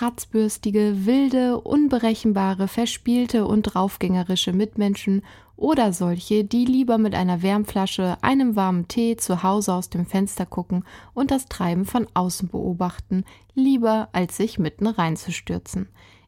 kratzbürstige, 0.00 1.04
wilde, 1.04 1.60
unberechenbare, 1.60 2.68
verspielte 2.68 3.46
und 3.46 3.64
draufgängerische 3.64 4.54
Mitmenschen 4.54 5.22
oder 5.56 5.92
solche, 5.92 6.42
die 6.42 6.64
lieber 6.64 6.96
mit 6.96 7.14
einer 7.14 7.42
Wärmflasche, 7.42 8.16
einem 8.22 8.56
warmen 8.56 8.88
Tee 8.88 9.18
zu 9.18 9.42
Hause 9.42 9.74
aus 9.74 9.90
dem 9.90 10.06
Fenster 10.06 10.46
gucken 10.46 10.84
und 11.12 11.30
das 11.30 11.44
Treiben 11.50 11.84
von 11.84 12.06
außen 12.14 12.48
beobachten, 12.48 13.24
lieber 13.54 14.08
als 14.12 14.38
sich 14.38 14.58
mitten 14.58 14.86
reinzustürzen. 14.86 15.90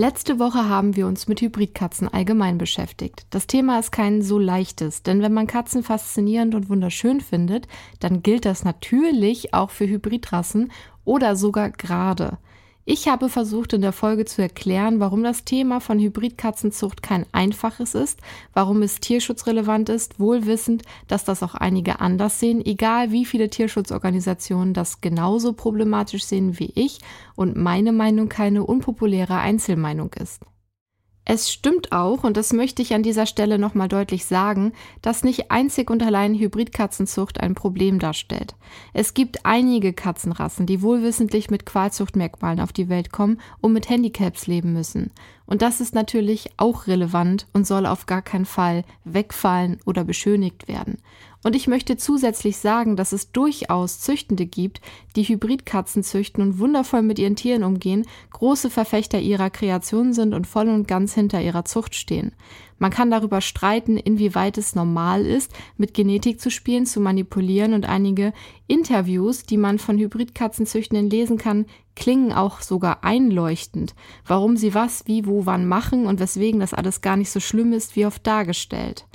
Letzte 0.00 0.38
Woche 0.38 0.66
haben 0.66 0.96
wir 0.96 1.06
uns 1.06 1.28
mit 1.28 1.42
Hybridkatzen 1.42 2.08
allgemein 2.08 2.56
beschäftigt. 2.56 3.26
Das 3.28 3.46
Thema 3.46 3.78
ist 3.78 3.92
kein 3.92 4.22
so 4.22 4.38
leichtes, 4.38 5.02
denn 5.02 5.20
wenn 5.20 5.34
man 5.34 5.46
Katzen 5.46 5.82
faszinierend 5.82 6.54
und 6.54 6.70
wunderschön 6.70 7.20
findet, 7.20 7.68
dann 7.98 8.22
gilt 8.22 8.46
das 8.46 8.64
natürlich 8.64 9.52
auch 9.52 9.68
für 9.68 9.86
Hybridrassen 9.86 10.72
oder 11.04 11.36
sogar 11.36 11.68
gerade. 11.68 12.38
Ich 12.92 13.06
habe 13.06 13.28
versucht 13.28 13.72
in 13.72 13.82
der 13.82 13.92
Folge 13.92 14.24
zu 14.24 14.42
erklären, 14.42 14.98
warum 14.98 15.22
das 15.22 15.44
Thema 15.44 15.78
von 15.78 16.00
Hybridkatzenzucht 16.00 17.04
kein 17.04 17.24
einfaches 17.30 17.94
ist, 17.94 18.18
warum 18.52 18.82
es 18.82 18.98
tierschutzrelevant 18.98 19.88
ist, 19.88 20.18
wohlwissend, 20.18 20.82
dass 21.06 21.22
das 21.22 21.44
auch 21.44 21.54
einige 21.54 22.00
anders 22.00 22.40
sehen, 22.40 22.66
egal 22.66 23.12
wie 23.12 23.24
viele 23.24 23.48
Tierschutzorganisationen 23.48 24.74
das 24.74 25.00
genauso 25.00 25.52
problematisch 25.52 26.24
sehen 26.24 26.58
wie 26.58 26.72
ich 26.74 26.98
und 27.36 27.56
meine 27.56 27.92
Meinung 27.92 28.28
keine 28.28 28.64
unpopuläre 28.64 29.36
Einzelmeinung 29.36 30.12
ist. 30.14 30.40
Es 31.32 31.48
stimmt 31.48 31.92
auch, 31.92 32.24
und 32.24 32.36
das 32.36 32.52
möchte 32.52 32.82
ich 32.82 32.92
an 32.92 33.04
dieser 33.04 33.24
Stelle 33.24 33.56
nochmal 33.56 33.86
deutlich 33.86 34.24
sagen, 34.24 34.72
dass 35.00 35.22
nicht 35.22 35.52
einzig 35.52 35.88
und 35.88 36.02
allein 36.02 36.34
Hybridkatzenzucht 36.34 37.38
ein 37.38 37.54
Problem 37.54 38.00
darstellt. 38.00 38.56
Es 38.94 39.14
gibt 39.14 39.46
einige 39.46 39.92
Katzenrassen, 39.92 40.66
die 40.66 40.82
wohlwissentlich 40.82 41.48
mit 41.48 41.66
Qualzuchtmerkmalen 41.66 42.58
auf 42.58 42.72
die 42.72 42.88
Welt 42.88 43.12
kommen 43.12 43.40
und 43.60 43.72
mit 43.72 43.88
Handicaps 43.88 44.48
leben 44.48 44.72
müssen. 44.72 45.12
Und 45.46 45.62
das 45.62 45.80
ist 45.80 45.94
natürlich 45.94 46.50
auch 46.56 46.88
relevant 46.88 47.46
und 47.52 47.64
soll 47.64 47.86
auf 47.86 48.06
gar 48.06 48.22
keinen 48.22 48.44
Fall 48.44 48.82
wegfallen 49.04 49.78
oder 49.86 50.02
beschönigt 50.02 50.66
werden. 50.66 50.98
Und 51.42 51.56
ich 51.56 51.66
möchte 51.66 51.96
zusätzlich 51.96 52.58
sagen, 52.58 52.96
dass 52.96 53.12
es 53.12 53.32
durchaus 53.32 54.00
Züchtende 54.00 54.44
gibt, 54.44 54.80
die 55.16 55.24
Hybridkatzen 55.24 56.02
züchten 56.02 56.42
und 56.42 56.58
wundervoll 56.58 57.00
mit 57.00 57.18
ihren 57.18 57.36
Tieren 57.36 57.64
umgehen, 57.64 58.06
große 58.30 58.68
Verfechter 58.68 59.18
ihrer 59.18 59.48
Kreation 59.48 60.12
sind 60.12 60.34
und 60.34 60.46
voll 60.46 60.68
und 60.68 60.86
ganz 60.86 61.14
hinter 61.14 61.40
ihrer 61.40 61.64
Zucht 61.64 61.94
stehen. 61.94 62.32
Man 62.78 62.90
kann 62.90 63.10
darüber 63.10 63.40
streiten, 63.40 63.96
inwieweit 63.96 64.56
es 64.56 64.74
normal 64.74 65.26
ist, 65.26 65.52
mit 65.76 65.92
Genetik 65.94 66.40
zu 66.40 66.50
spielen, 66.50 66.86
zu 66.86 67.00
manipulieren 67.00 67.74
und 67.74 67.86
einige 67.86 68.32
Interviews, 68.66 69.44
die 69.44 69.58
man 69.58 69.78
von 69.78 69.98
Hybridkatzenzüchtenden 69.98 71.10
lesen 71.10 71.36
kann, 71.36 71.66
klingen 71.94 72.32
auch 72.32 72.62
sogar 72.62 73.04
einleuchtend, 73.04 73.94
warum 74.26 74.56
sie 74.56 74.74
was, 74.74 75.06
wie, 75.06 75.26
wo, 75.26 75.44
wann 75.44 75.66
machen 75.66 76.06
und 76.06 76.20
weswegen 76.20 76.60
das 76.60 76.72
alles 76.72 77.02
gar 77.02 77.16
nicht 77.16 77.30
so 77.30 77.40
schlimm 77.40 77.74
ist, 77.74 77.96
wie 77.96 78.06
oft 78.06 78.26
dargestellt. 78.26 79.06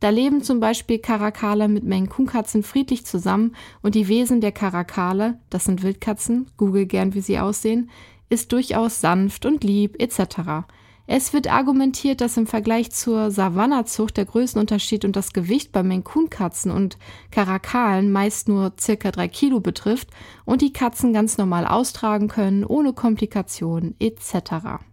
Da 0.00 0.10
leben 0.10 0.42
zum 0.42 0.60
Beispiel 0.60 0.98
Karakale 0.98 1.66
mit 1.66 1.84
Maine-Coon-Katzen 1.84 2.62
friedlich 2.62 3.04
zusammen 3.04 3.56
und 3.82 3.96
die 3.96 4.06
Wesen 4.06 4.40
der 4.40 4.52
Karakale, 4.52 5.40
das 5.50 5.64
sind 5.64 5.82
Wildkatzen, 5.82 6.50
google 6.56 6.86
gern, 6.86 7.14
wie 7.14 7.20
sie 7.20 7.38
aussehen, 7.38 7.90
ist 8.28 8.52
durchaus 8.52 9.00
sanft 9.00 9.44
und 9.44 9.64
lieb 9.64 10.00
etc. 10.00 10.68
Es 11.10 11.32
wird 11.32 11.50
argumentiert, 11.50 12.20
dass 12.20 12.36
im 12.36 12.46
Vergleich 12.46 12.92
zur 12.92 13.30
Savannazucht 13.30 14.18
der 14.18 14.26
Größenunterschied 14.26 15.06
und 15.06 15.16
das 15.16 15.32
Gewicht 15.32 15.72
bei 15.72 15.82
Maine-Coon-Katzen 15.82 16.70
und 16.70 16.98
Karakalen 17.30 18.12
meist 18.12 18.46
nur 18.46 18.74
circa 18.78 19.10
drei 19.10 19.26
Kilo 19.26 19.58
betrifft 19.58 20.10
und 20.44 20.60
die 20.60 20.72
Katzen 20.72 21.12
ganz 21.12 21.38
normal 21.38 21.66
austragen 21.66 22.28
können, 22.28 22.62
ohne 22.62 22.92
Komplikationen 22.92 23.96
etc. 23.98 24.84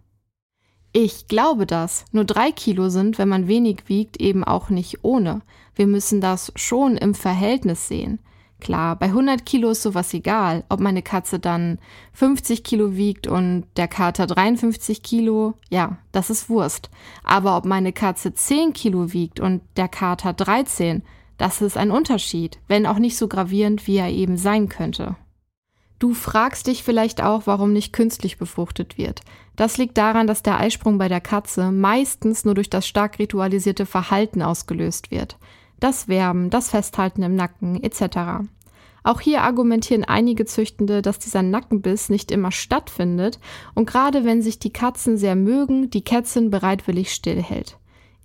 Ich 0.98 1.28
glaube 1.28 1.66
das. 1.66 2.06
Nur 2.10 2.24
drei 2.24 2.50
Kilo 2.50 2.88
sind, 2.88 3.18
wenn 3.18 3.28
man 3.28 3.48
wenig 3.48 3.82
wiegt, 3.84 4.18
eben 4.18 4.44
auch 4.44 4.70
nicht 4.70 5.04
ohne. 5.04 5.42
Wir 5.74 5.86
müssen 5.86 6.22
das 6.22 6.52
schon 6.56 6.96
im 6.96 7.14
Verhältnis 7.14 7.86
sehen. 7.86 8.18
Klar, 8.60 8.96
bei 8.96 9.04
100 9.04 9.44
Kilo 9.44 9.68
ist 9.68 9.82
sowas 9.82 10.14
egal, 10.14 10.64
ob 10.70 10.80
meine 10.80 11.02
Katze 11.02 11.38
dann 11.38 11.78
50 12.14 12.64
Kilo 12.64 12.96
wiegt 12.96 13.26
und 13.26 13.66
der 13.76 13.88
Kater 13.88 14.26
53 14.26 15.02
Kilo, 15.02 15.52
ja, 15.68 15.98
das 16.12 16.30
ist 16.30 16.48
Wurst. 16.48 16.88
Aber 17.24 17.58
ob 17.58 17.66
meine 17.66 17.92
Katze 17.92 18.32
10 18.32 18.72
Kilo 18.72 19.12
wiegt 19.12 19.38
und 19.38 19.60
der 19.76 19.88
Kater 19.88 20.32
13, 20.32 21.02
das 21.36 21.60
ist 21.60 21.76
ein 21.76 21.90
Unterschied, 21.90 22.58
wenn 22.68 22.86
auch 22.86 22.98
nicht 22.98 23.18
so 23.18 23.28
gravierend, 23.28 23.86
wie 23.86 23.98
er 23.98 24.08
eben 24.08 24.38
sein 24.38 24.70
könnte. 24.70 25.16
Du 25.98 26.12
fragst 26.12 26.66
dich 26.66 26.82
vielleicht 26.84 27.22
auch, 27.22 27.42
warum 27.46 27.72
nicht 27.72 27.92
künstlich 27.92 28.36
befruchtet 28.36 28.98
wird. 28.98 29.22
Das 29.56 29.78
liegt 29.78 29.96
daran, 29.96 30.26
dass 30.26 30.42
der 30.42 30.60
Eisprung 30.60 30.98
bei 30.98 31.08
der 31.08 31.22
Katze 31.22 31.72
meistens 31.72 32.44
nur 32.44 32.54
durch 32.54 32.68
das 32.68 32.86
stark 32.86 33.18
ritualisierte 33.18 33.86
Verhalten 33.86 34.42
ausgelöst 34.42 35.10
wird. 35.10 35.38
Das 35.80 36.08
Werben, 36.08 36.50
das 36.50 36.70
Festhalten 36.70 37.22
im 37.22 37.34
Nacken 37.34 37.82
etc. 37.82 38.46
Auch 39.02 39.20
hier 39.20 39.42
argumentieren 39.42 40.04
einige 40.04 40.44
Züchtende, 40.44 41.00
dass 41.00 41.18
dieser 41.18 41.42
Nackenbiss 41.42 42.10
nicht 42.10 42.30
immer 42.30 42.52
stattfindet 42.52 43.38
und 43.74 43.88
gerade 43.88 44.24
wenn 44.24 44.42
sich 44.42 44.58
die 44.58 44.72
Katzen 44.72 45.16
sehr 45.16 45.36
mögen, 45.36 45.90
die 45.90 46.02
Kätzin 46.02 46.50
bereitwillig 46.50 47.12
stillhält. 47.12 47.78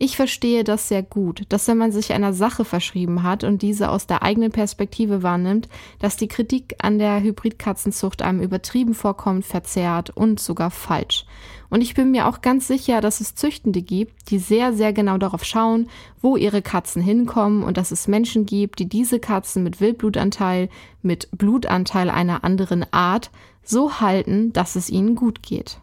Ich 0.04 0.16
verstehe 0.16 0.64
das 0.64 0.88
sehr 0.88 1.04
gut, 1.04 1.44
dass 1.50 1.68
wenn 1.68 1.78
man 1.78 1.92
sich 1.92 2.12
einer 2.12 2.34
Sache 2.34 2.66
verschrieben 2.66 3.22
hat 3.22 3.44
und 3.44 3.62
diese 3.62 3.92
aus 3.92 4.08
der 4.08 4.24
eigenen 4.24 4.52
Perspektive 4.52 5.22
wahrnimmt, 5.22 5.70
dass 6.00 6.18
die 6.18 6.28
Kritik 6.28 6.74
an 6.82 6.98
der 6.98 7.22
Hybridkatzenzucht 7.22 8.24
einem 8.24 8.42
übertrieben 8.42 8.96
vorkommt, 8.96 9.46
verzerrt 9.46 10.10
und 10.10 10.40
sogar 10.40 10.72
falsch. 10.72 11.28
Und 11.70 11.82
ich 11.82 11.94
bin 11.94 12.10
mir 12.10 12.28
auch 12.28 12.42
ganz 12.42 12.68
sicher, 12.68 13.00
dass 13.00 13.22
es 13.22 13.36
Züchtende 13.36 13.84
gibt, 13.84 14.32
die 14.32 14.40
sehr, 14.40 14.74
sehr 14.74 14.92
genau 14.92 15.20
darauf 15.20 15.46
schauen, 15.46 15.88
wo 16.20 16.36
ihre 16.36 16.64
Katzen 16.64 17.04
hinkommen 17.04 17.62
und 17.62 17.78
dass 17.78 17.92
es 17.92 18.08
Menschen 18.08 18.48
gibt, 18.48 18.80
die 18.80 18.90
diese 18.90 19.20
Katzen 19.20 19.62
mit 19.62 19.82
Wildblutanteil, 19.82 20.70
mit 21.04 21.30
Blutanteil 21.32 22.10
einer 22.10 22.44
anderen 22.44 22.92
Art 22.92 23.30
so 23.62 24.02
halten, 24.02 24.52
dass 24.52 24.76
es 24.76 24.90
ihnen 24.90 25.14
gut 25.14 25.44
geht. 25.44 25.80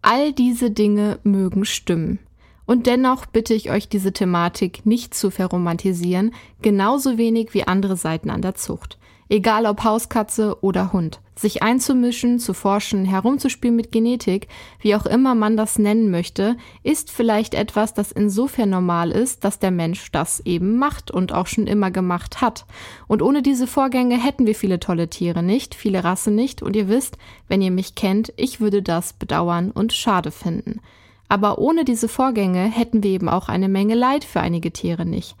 All 0.00 0.32
diese 0.32 0.70
Dinge 0.70 1.18
mögen 1.22 1.66
stimmen. 1.66 2.18
Und 2.66 2.86
dennoch 2.86 3.26
bitte 3.26 3.54
ich 3.54 3.70
euch, 3.70 3.88
diese 3.88 4.12
Thematik 4.12 4.84
nicht 4.84 5.14
zu 5.14 5.30
verromantisieren, 5.30 6.32
genauso 6.62 7.16
wenig 7.16 7.54
wie 7.54 7.64
andere 7.64 7.96
Seiten 7.96 8.28
an 8.28 8.42
der 8.42 8.56
Zucht. 8.56 8.98
Egal 9.28 9.66
ob 9.66 9.82
Hauskatze 9.82 10.56
oder 10.62 10.92
Hund. 10.92 11.20
Sich 11.34 11.62
einzumischen, 11.62 12.38
zu 12.38 12.54
forschen, 12.54 13.04
herumzuspielen 13.04 13.76
mit 13.76 13.90
Genetik, 13.90 14.46
wie 14.80 14.94
auch 14.94 15.04
immer 15.04 15.34
man 15.34 15.56
das 15.56 15.78
nennen 15.78 16.10
möchte, 16.10 16.56
ist 16.82 17.10
vielleicht 17.10 17.54
etwas, 17.54 17.92
das 17.92 18.12
insofern 18.12 18.70
normal 18.70 19.10
ist, 19.10 19.44
dass 19.44 19.58
der 19.58 19.72
Mensch 19.72 20.12
das 20.12 20.40
eben 20.46 20.78
macht 20.78 21.10
und 21.10 21.32
auch 21.32 21.48
schon 21.48 21.66
immer 21.66 21.90
gemacht 21.90 22.40
hat. 22.40 22.66
Und 23.06 23.20
ohne 23.20 23.42
diese 23.42 23.66
Vorgänge 23.66 24.16
hätten 24.16 24.46
wir 24.46 24.54
viele 24.54 24.80
tolle 24.80 25.10
Tiere 25.10 25.42
nicht, 25.42 25.74
viele 25.74 26.04
Rassen 26.04 26.34
nicht, 26.34 26.62
und 26.62 26.76
ihr 26.76 26.88
wisst, 26.88 27.18
wenn 27.48 27.60
ihr 27.60 27.72
mich 27.72 27.96
kennt, 27.96 28.32
ich 28.36 28.60
würde 28.60 28.80
das 28.80 29.12
bedauern 29.12 29.72
und 29.72 29.92
schade 29.92 30.30
finden. 30.30 30.80
Aber 31.28 31.58
ohne 31.58 31.84
diese 31.84 32.08
Vorgänge 32.08 32.64
hätten 32.64 33.02
wir 33.02 33.10
eben 33.10 33.28
auch 33.28 33.48
eine 33.48 33.68
Menge 33.68 33.94
Leid 33.94 34.24
für 34.24 34.40
einige 34.40 34.72
Tiere 34.72 35.04
nicht. 35.04 35.36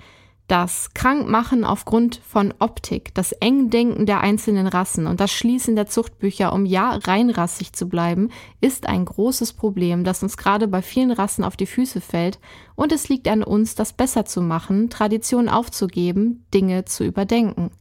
Das 0.48 0.94
Krankmachen 0.94 1.64
aufgrund 1.64 2.20
von 2.24 2.54
Optik, 2.60 3.12
das 3.14 3.32
Engdenken 3.32 4.06
der 4.06 4.20
einzelnen 4.20 4.68
Rassen 4.68 5.08
und 5.08 5.18
das 5.18 5.32
Schließen 5.32 5.74
der 5.74 5.86
Zuchtbücher, 5.86 6.52
um 6.52 6.64
ja 6.64 6.90
reinrassig 6.90 7.72
zu 7.72 7.88
bleiben, 7.88 8.30
ist 8.60 8.88
ein 8.88 9.04
großes 9.04 9.54
Problem, 9.54 10.04
das 10.04 10.22
uns 10.22 10.36
gerade 10.36 10.68
bei 10.68 10.82
vielen 10.82 11.10
Rassen 11.10 11.42
auf 11.42 11.56
die 11.56 11.66
Füße 11.66 12.00
fällt 12.00 12.38
und 12.76 12.92
es 12.92 13.08
liegt 13.08 13.26
an 13.26 13.42
uns, 13.42 13.74
das 13.74 13.92
besser 13.92 14.24
zu 14.24 14.40
machen, 14.40 14.88
Traditionen 14.88 15.48
aufzugeben, 15.48 16.44
Dinge 16.54 16.84
zu 16.84 17.02
überdenken. 17.02 17.72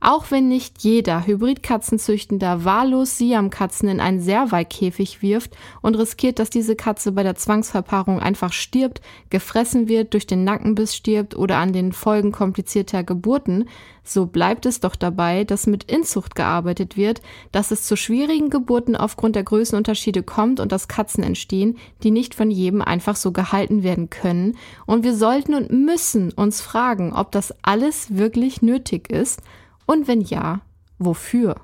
Auch 0.00 0.30
wenn 0.30 0.46
nicht 0.46 0.84
jeder 0.84 1.26
Hybridkatzenzüchtender 1.26 2.64
wahllos 2.64 3.18
Siamkatzen 3.18 3.88
in 3.88 4.00
einen 4.00 4.20
Servalkäfig 4.20 5.22
wirft 5.22 5.56
und 5.82 5.96
riskiert, 5.96 6.38
dass 6.38 6.50
diese 6.50 6.76
Katze 6.76 7.10
bei 7.10 7.24
der 7.24 7.34
Zwangsverpaarung 7.34 8.20
einfach 8.20 8.52
stirbt, 8.52 9.00
gefressen 9.28 9.88
wird, 9.88 10.14
durch 10.14 10.26
den 10.26 10.44
Nackenbiss 10.44 10.94
stirbt 10.94 11.34
oder 11.34 11.56
an 11.56 11.72
den 11.72 11.92
Folgen 11.92 12.30
komplizierter 12.30 13.02
Geburten, 13.02 13.68
so 14.04 14.26
bleibt 14.26 14.66
es 14.66 14.78
doch 14.78 14.94
dabei, 14.94 15.42
dass 15.42 15.66
mit 15.66 15.84
Inzucht 15.84 16.36
gearbeitet 16.36 16.96
wird, 16.96 17.20
dass 17.50 17.72
es 17.72 17.82
zu 17.82 17.96
schwierigen 17.96 18.50
Geburten 18.50 18.94
aufgrund 18.94 19.34
der 19.34 19.42
Größenunterschiede 19.42 20.22
kommt 20.22 20.60
und 20.60 20.70
dass 20.70 20.88
Katzen 20.88 21.24
entstehen, 21.24 21.76
die 22.04 22.12
nicht 22.12 22.36
von 22.36 22.52
jedem 22.52 22.82
einfach 22.82 23.16
so 23.16 23.32
gehalten 23.32 23.82
werden 23.82 24.10
können. 24.10 24.56
Und 24.86 25.02
wir 25.02 25.14
sollten 25.14 25.54
und 25.54 25.72
müssen 25.72 26.32
uns 26.32 26.60
fragen, 26.60 27.12
ob 27.12 27.32
das 27.32 27.52
alles 27.62 28.16
wirklich 28.16 28.62
nötig 28.62 29.10
ist 29.10 29.42
und 29.88 30.06
wenn 30.06 30.20
ja, 30.20 30.60
wofür? 30.98 31.56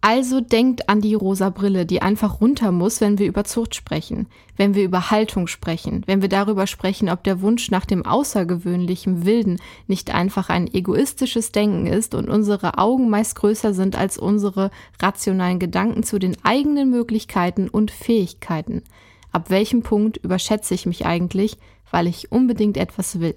Also 0.00 0.40
denkt 0.40 0.88
an 0.88 1.02
die 1.02 1.12
rosa 1.12 1.50
Brille, 1.50 1.84
die 1.84 2.00
einfach 2.00 2.40
runter 2.40 2.72
muss, 2.72 3.02
wenn 3.02 3.18
wir 3.18 3.26
über 3.26 3.44
Zucht 3.44 3.74
sprechen, 3.74 4.28
wenn 4.56 4.74
wir 4.74 4.82
über 4.82 5.10
Haltung 5.10 5.46
sprechen, 5.46 6.04
wenn 6.06 6.22
wir 6.22 6.30
darüber 6.30 6.66
sprechen, 6.66 7.10
ob 7.10 7.22
der 7.22 7.42
Wunsch 7.42 7.70
nach 7.70 7.84
dem 7.84 8.06
außergewöhnlichen 8.06 9.26
Wilden 9.26 9.60
nicht 9.86 10.14
einfach 10.14 10.48
ein 10.48 10.72
egoistisches 10.72 11.52
Denken 11.52 11.86
ist 11.86 12.14
und 12.14 12.30
unsere 12.30 12.78
Augen 12.78 13.10
meist 13.10 13.36
größer 13.36 13.74
sind 13.74 13.94
als 13.94 14.16
unsere 14.16 14.70
rationalen 15.02 15.58
Gedanken 15.58 16.02
zu 16.02 16.18
den 16.18 16.36
eigenen 16.44 16.88
Möglichkeiten 16.88 17.68
und 17.68 17.90
Fähigkeiten. 17.90 18.82
Ab 19.32 19.50
welchem 19.50 19.82
Punkt 19.82 20.16
überschätze 20.16 20.72
ich 20.72 20.86
mich 20.86 21.04
eigentlich, 21.04 21.58
weil 21.90 22.06
ich 22.06 22.32
unbedingt 22.32 22.78
etwas 22.78 23.20
will? 23.20 23.36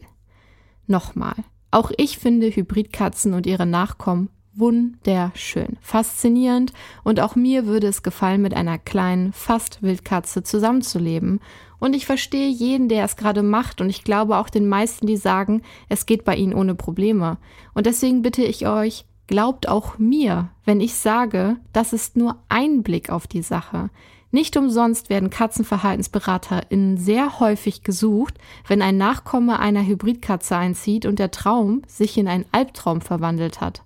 Nochmal. 0.86 1.36
Auch 1.72 1.92
ich 1.98 2.18
finde 2.18 2.48
Hybridkatzen 2.48 3.34
und 3.34 3.46
ihre 3.46 3.66
Nachkommen 3.66 4.30
wunderschön, 4.58 5.78
faszinierend 5.82 6.74
und 7.04 7.20
auch 7.20 7.36
mir 7.36 7.68
würde 7.68 7.88
es 7.88 8.04
gefallen, 8.04 8.42
mit 8.42 8.56
einer 8.56 8.78
kleinen, 8.78 9.32
fast 9.32 9.84
Wildkatze 9.84 10.44
zusammenzuleben. 10.44 11.40
Und 11.80 11.96
ich 11.96 12.08
verstehe 12.08 12.50
jeden, 12.50 12.90
der 12.90 13.06
es 13.06 13.16
gerade 13.16 13.44
macht 13.44 13.82
und 13.82 13.90
ich 13.90 14.04
glaube 14.04 14.38
auch 14.38 14.50
den 14.50 14.68
meisten, 14.68 15.06
die 15.06 15.18
sagen, 15.18 15.62
es 15.90 16.08
geht 16.08 16.26
bei 16.26 16.36
ihnen 16.36 16.56
ohne 16.56 16.74
Probleme. 16.74 17.38
Und 17.76 17.86
deswegen 17.86 18.24
bitte 18.24 18.44
ich 18.44 18.68
euch, 18.68 19.06
glaubt 19.28 19.70
auch 19.70 20.00
mir, 20.00 20.50
wenn 20.66 20.82
ich 20.82 20.96
sage, 20.96 21.58
das 21.72 21.94
ist 21.94 22.18
nur 22.18 22.38
ein 22.50 22.82
Blick 22.82 23.12
auf 23.12 23.28
die 23.28 23.44
Sache. 23.44 23.92
Nicht 24.32 24.58
umsonst 24.58 25.10
werden 25.10 25.30
KatzenverhaltensberaterInnen 25.30 26.98
sehr 26.98 27.40
häufig 27.40 27.84
gesucht, 27.84 28.36
wenn 28.68 28.82
ein 28.82 28.98
Nachkomme 28.98 29.60
einer 29.60 29.86
Hybridkatze 29.86 30.58
einzieht 30.58 31.06
und 31.06 31.20
der 31.20 31.32
Traum 31.32 31.82
sich 31.88 32.18
in 32.18 32.28
einen 32.28 32.46
Albtraum 32.52 33.02
verwandelt 33.02 33.62
hat. 33.62 33.84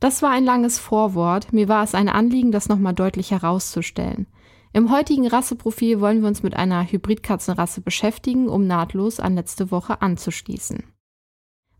Das 0.00 0.20
war 0.20 0.30
ein 0.30 0.44
langes 0.44 0.78
Vorwort, 0.78 1.52
mir 1.52 1.68
war 1.68 1.84
es 1.84 1.94
ein 1.94 2.08
Anliegen, 2.08 2.52
das 2.52 2.68
nochmal 2.68 2.94
deutlich 2.94 3.30
herauszustellen. 3.30 4.26
Im 4.72 4.90
heutigen 4.90 5.26
Rasseprofil 5.26 6.00
wollen 6.00 6.20
wir 6.20 6.28
uns 6.28 6.42
mit 6.42 6.54
einer 6.54 6.84
Hybridkatzenrasse 6.84 7.80
beschäftigen, 7.80 8.48
um 8.48 8.66
nahtlos 8.66 9.20
an 9.20 9.34
letzte 9.34 9.70
Woche 9.70 10.02
anzuschließen. 10.02 10.82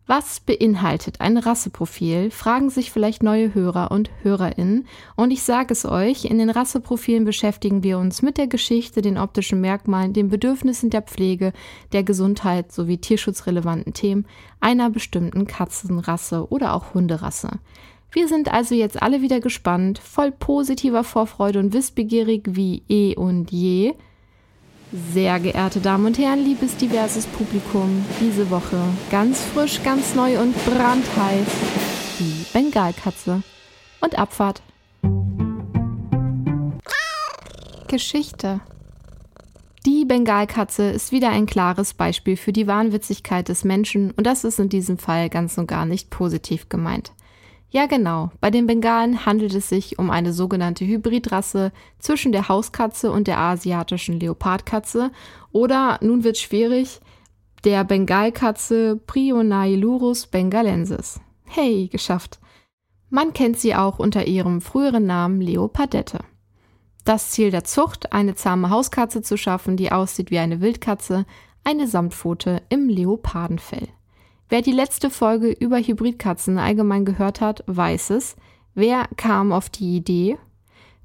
Was 0.09 0.39
beinhaltet 0.39 1.19
ein 1.19 1.35
Rasseprofil? 1.35 2.31
Fragen 2.31 2.69
sich 2.69 2.91
vielleicht 2.91 3.23
neue 3.23 3.53
Hörer 3.53 3.91
und 3.91 4.09
Hörerinnen. 4.21 4.87
Und 5.17 5.31
ich 5.31 5.43
sage 5.43 5.73
es 5.73 5.85
euch, 5.85 6.23
in 6.23 6.37
den 6.37 6.49
Rasseprofilen 6.49 7.25
beschäftigen 7.25 7.83
wir 7.83 7.97
uns 7.99 8.21
mit 8.21 8.37
der 8.37 8.47
Geschichte, 8.47 9.01
den 9.01 9.17
optischen 9.17 9.59
Merkmalen, 9.59 10.13
den 10.13 10.29
Bedürfnissen 10.29 10.89
der 10.89 11.01
Pflege, 11.01 11.51
der 11.91 12.03
Gesundheit 12.03 12.71
sowie 12.71 12.99
tierschutzrelevanten 12.99 13.93
Themen 13.93 14.25
einer 14.61 14.89
bestimmten 14.89 15.45
Katzenrasse 15.45 16.49
oder 16.49 16.73
auch 16.73 16.93
Hunderasse. 16.93 17.59
Wir 18.09 18.29
sind 18.29 18.49
also 18.49 18.75
jetzt 18.75 19.01
alle 19.01 19.21
wieder 19.21 19.41
gespannt, 19.41 19.99
voll 19.99 20.31
positiver 20.31 21.03
Vorfreude 21.03 21.59
und 21.59 21.73
wissbegierig 21.73 22.43
wie 22.47 22.81
eh 22.87 23.13
und 23.17 23.51
je 23.51 23.93
sehr 24.91 25.39
geehrte 25.39 25.79
Damen 25.79 26.05
und 26.05 26.17
Herren, 26.17 26.43
liebes 26.43 26.77
diverses 26.77 27.25
Publikum, 27.25 28.05
diese 28.19 28.49
Woche 28.49 28.79
ganz 29.11 29.41
frisch, 29.41 29.83
ganz 29.83 30.15
neu 30.15 30.39
und 30.39 30.55
brandheiß 30.65 31.47
die 32.19 32.45
Bengalkatze 32.53 33.43
und 34.01 34.17
Abfahrt. 34.17 34.61
Geschichte. 37.87 38.59
Die 39.85 40.03
Bengalkatze 40.03 40.89
ist 40.89 41.11
wieder 41.11 41.29
ein 41.29 41.45
klares 41.45 41.93
Beispiel 41.93 42.35
für 42.35 42.51
die 42.51 42.67
Wahnwitzigkeit 42.67 43.47
des 43.47 43.63
Menschen 43.63 44.11
und 44.11 44.25
das 44.25 44.43
ist 44.43 44.59
in 44.59 44.69
diesem 44.69 44.97
Fall 44.97 45.29
ganz 45.29 45.57
und 45.57 45.67
gar 45.67 45.85
nicht 45.85 46.09
positiv 46.09 46.67
gemeint. 46.67 47.13
Ja, 47.69 47.85
genau. 47.85 48.31
Bei 48.39 48.49
den 48.49 48.65
Bengalen 48.65 49.25
handelt 49.25 49.53
es 49.53 49.69
sich 49.69 49.99
um 49.99 50.09
eine 50.09 50.31
sogenannte 50.31 50.85
Hybridrasse 50.85 51.71
zwischen 51.99 52.31
der 52.31 52.47
Hauskatze 52.47 53.11
und 53.11 53.27
der 53.27 53.39
asiatischen 53.39 54.19
Leopardkatze 54.19 55.11
oder, 55.51 55.99
nun 56.01 56.23
wird 56.23 56.37
schwierig, 56.37 57.01
der 57.63 57.83
Bengalkatze 57.83 58.95
Prionailurus 58.95 60.27
bengalensis. 60.27 61.19
Hey, 61.45 61.89
geschafft. 61.89 62.39
Man 63.09 63.33
kennt 63.33 63.57
sie 63.57 63.75
auch 63.75 63.99
unter 63.99 64.27
ihrem 64.27 64.61
früheren 64.61 65.05
Namen 65.05 65.41
Leopardette. 65.41 66.19
Das 67.03 67.31
Ziel 67.31 67.51
der 67.51 67.63
Zucht, 67.63 68.11
eine 68.11 68.35
zahme 68.35 68.69
Hauskatze 68.69 69.21
zu 69.21 69.37
schaffen, 69.37 69.77
die 69.77 69.91
aussieht 69.91 70.29
wie 70.29 70.39
eine 70.39 70.59
Wildkatze, 70.61 71.25
eine 71.63 71.87
Samtpfote 71.87 72.61
im 72.69 72.89
Leopardenfell. 72.89 73.87
Wer 74.49 74.61
die 74.61 74.71
letzte 74.71 75.09
Folge 75.09 75.49
über 75.49 75.77
Hybridkatzen 75.77 76.57
allgemein 76.57 77.03
gehört 77.03 77.41
hat, 77.41 77.63
weiß 77.67 78.11
es. 78.11 78.37
Wer 78.75 79.07
kam 79.17 79.51
auf 79.51 79.69
die 79.69 79.97
Idee? 79.97 80.37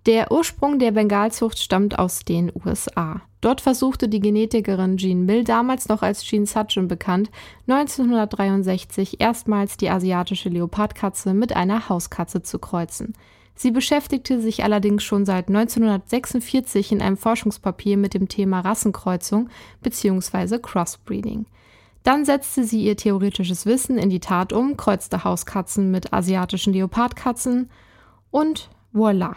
Der 0.07 0.31
Ursprung 0.31 0.79
der 0.79 0.93
Bengalzucht 0.93 1.59
stammt 1.59 1.99
aus 1.99 2.21
den 2.21 2.53
USA. 2.65 3.23
Dort 3.41 3.61
versuchte 3.61 4.09
die 4.09 4.21
Genetikerin 4.21 4.97
Jean 4.97 5.25
Mill, 5.27 5.43
damals 5.43 5.89
noch 5.89 6.03
als 6.03 6.23
Jean 6.23 6.47
Sutton 6.47 6.87
bekannt, 6.87 7.31
1963 7.67 9.21
erstmals 9.21 9.77
die 9.77 9.91
asiatische 9.91 10.49
Leopardkatze 10.49 11.35
mit 11.35 11.57
einer 11.57 11.89
Hauskatze 11.89 12.43
zu 12.43 12.61
kreuzen. 12.61 13.15
Sie 13.57 13.73
beschäftigte 13.73 14.41
sich 14.41 14.63
allerdings 14.63 15.03
schon 15.03 15.27
seit 15.27 15.49
1946 15.49 16.93
in 16.93 17.03
einem 17.03 17.17
Forschungspapier 17.17 17.97
mit 17.97 18.15
dem 18.15 18.29
Thema 18.29 18.61
Rassenkreuzung 18.61 19.49
bzw. 19.83 20.59
Crossbreeding. 20.59 21.47
Dann 22.03 22.25
setzte 22.25 22.65
sie 22.65 22.83
ihr 22.83 22.97
theoretisches 22.97 23.67
Wissen 23.67 23.99
in 23.99 24.11
die 24.11 24.21
Tat 24.21 24.53
um, 24.53 24.77
kreuzte 24.77 25.25
Hauskatzen 25.25 25.91
mit 25.91 26.13
asiatischen 26.13 26.73
Leopardkatzen 26.73 27.71
und 28.31 28.71
voilà. 28.93 29.35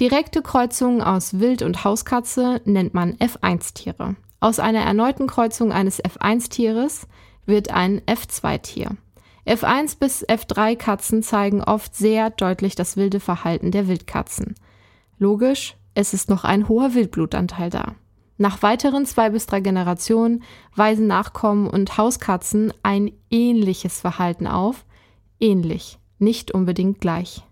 Direkte 0.00 0.42
Kreuzungen 0.42 1.02
aus 1.02 1.38
Wild- 1.38 1.62
und 1.62 1.84
Hauskatze 1.84 2.60
nennt 2.64 2.94
man 2.94 3.14
F1-Tiere. 3.14 4.16
Aus 4.40 4.58
einer 4.58 4.80
erneuten 4.80 5.26
Kreuzung 5.26 5.72
eines 5.72 6.02
F1-Tieres 6.02 7.06
wird 7.46 7.70
ein 7.70 8.00
F2-Tier. 8.02 8.96
F1 9.46 9.98
bis 9.98 10.26
F3 10.26 10.76
Katzen 10.76 11.22
zeigen 11.22 11.62
oft 11.62 11.94
sehr 11.94 12.30
deutlich 12.30 12.74
das 12.74 12.96
wilde 12.96 13.20
Verhalten 13.20 13.70
der 13.70 13.88
Wildkatzen. 13.88 14.54
Logisch, 15.18 15.76
es 15.94 16.14
ist 16.14 16.28
noch 16.28 16.44
ein 16.44 16.68
hoher 16.68 16.94
Wildblutanteil 16.94 17.70
da. 17.70 17.94
Nach 18.36 18.62
weiteren 18.62 19.06
zwei 19.06 19.30
bis 19.30 19.46
drei 19.46 19.60
Generationen 19.60 20.42
weisen 20.74 21.06
Nachkommen 21.06 21.68
und 21.68 21.96
Hauskatzen 21.96 22.72
ein 22.82 23.12
ähnliches 23.30 24.00
Verhalten 24.00 24.46
auf. 24.46 24.84
Ähnlich, 25.38 25.98
nicht 26.18 26.52
unbedingt 26.52 27.00
gleich. 27.00 27.42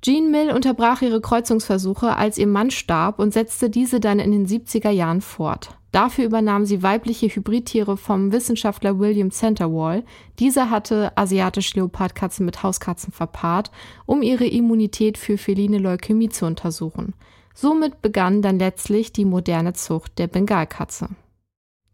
Jean 0.00 0.30
Mill 0.30 0.50
unterbrach 0.50 1.02
ihre 1.02 1.20
Kreuzungsversuche, 1.20 2.16
als 2.16 2.36
ihr 2.36 2.48
Mann 2.48 2.70
starb 2.70 3.20
und 3.20 3.32
setzte 3.32 3.70
diese 3.70 4.00
dann 4.00 4.18
in 4.18 4.32
den 4.32 4.46
70er 4.46 4.90
Jahren 4.90 5.20
fort. 5.20 5.76
Dafür 5.92 6.24
übernahm 6.24 6.64
sie 6.64 6.82
weibliche 6.82 7.28
Hybridtiere 7.28 7.98
vom 7.98 8.32
Wissenschaftler 8.32 8.98
William 8.98 9.30
Centerwall. 9.30 10.04
Dieser 10.38 10.70
hatte 10.70 11.12
asiatische 11.16 11.76
Leopardkatzen 11.76 12.46
mit 12.46 12.62
Hauskatzen 12.62 13.12
verpaart, 13.12 13.70
um 14.06 14.22
ihre 14.22 14.46
Immunität 14.46 15.18
für 15.18 15.36
feline 15.36 15.78
Leukämie 15.78 16.30
zu 16.30 16.46
untersuchen. 16.46 17.12
Somit 17.54 18.02
begann 18.02 18.42
dann 18.42 18.58
letztlich 18.58 19.12
die 19.12 19.24
moderne 19.24 19.72
Zucht 19.72 20.18
der 20.18 20.26
Bengalkatze. 20.26 21.08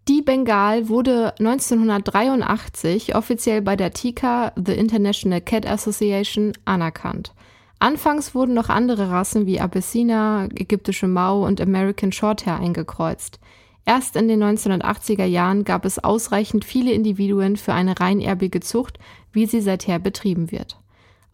Die 0.08 0.22
Bengal 0.22 0.88
wurde 0.88 1.34
1983 1.38 3.14
offiziell 3.14 3.60
bei 3.60 3.76
der 3.76 3.92
TICA, 3.92 4.52
The 4.56 4.72
International 4.72 5.42
Cat 5.42 5.66
Association, 5.66 6.54
anerkannt. 6.64 7.34
Anfangs 7.78 8.34
wurden 8.34 8.54
noch 8.54 8.70
andere 8.70 9.10
Rassen 9.10 9.46
wie 9.46 9.60
Abyssina, 9.60 10.48
ägyptische 10.54 11.06
Mau 11.06 11.46
und 11.46 11.60
American 11.60 12.10
Shorthair 12.10 12.58
eingekreuzt. 12.58 13.38
Erst 13.84 14.16
in 14.16 14.28
den 14.28 14.42
1980er 14.42 15.24
Jahren 15.24 15.64
gab 15.64 15.84
es 15.84 15.98
ausreichend 15.98 16.64
viele 16.64 16.92
Individuen 16.92 17.56
für 17.56 17.72
eine 17.72 18.00
reinerbige 18.00 18.60
Zucht, 18.60 18.98
wie 19.32 19.46
sie 19.46 19.60
seither 19.60 19.98
betrieben 19.98 20.50
wird. 20.50 20.78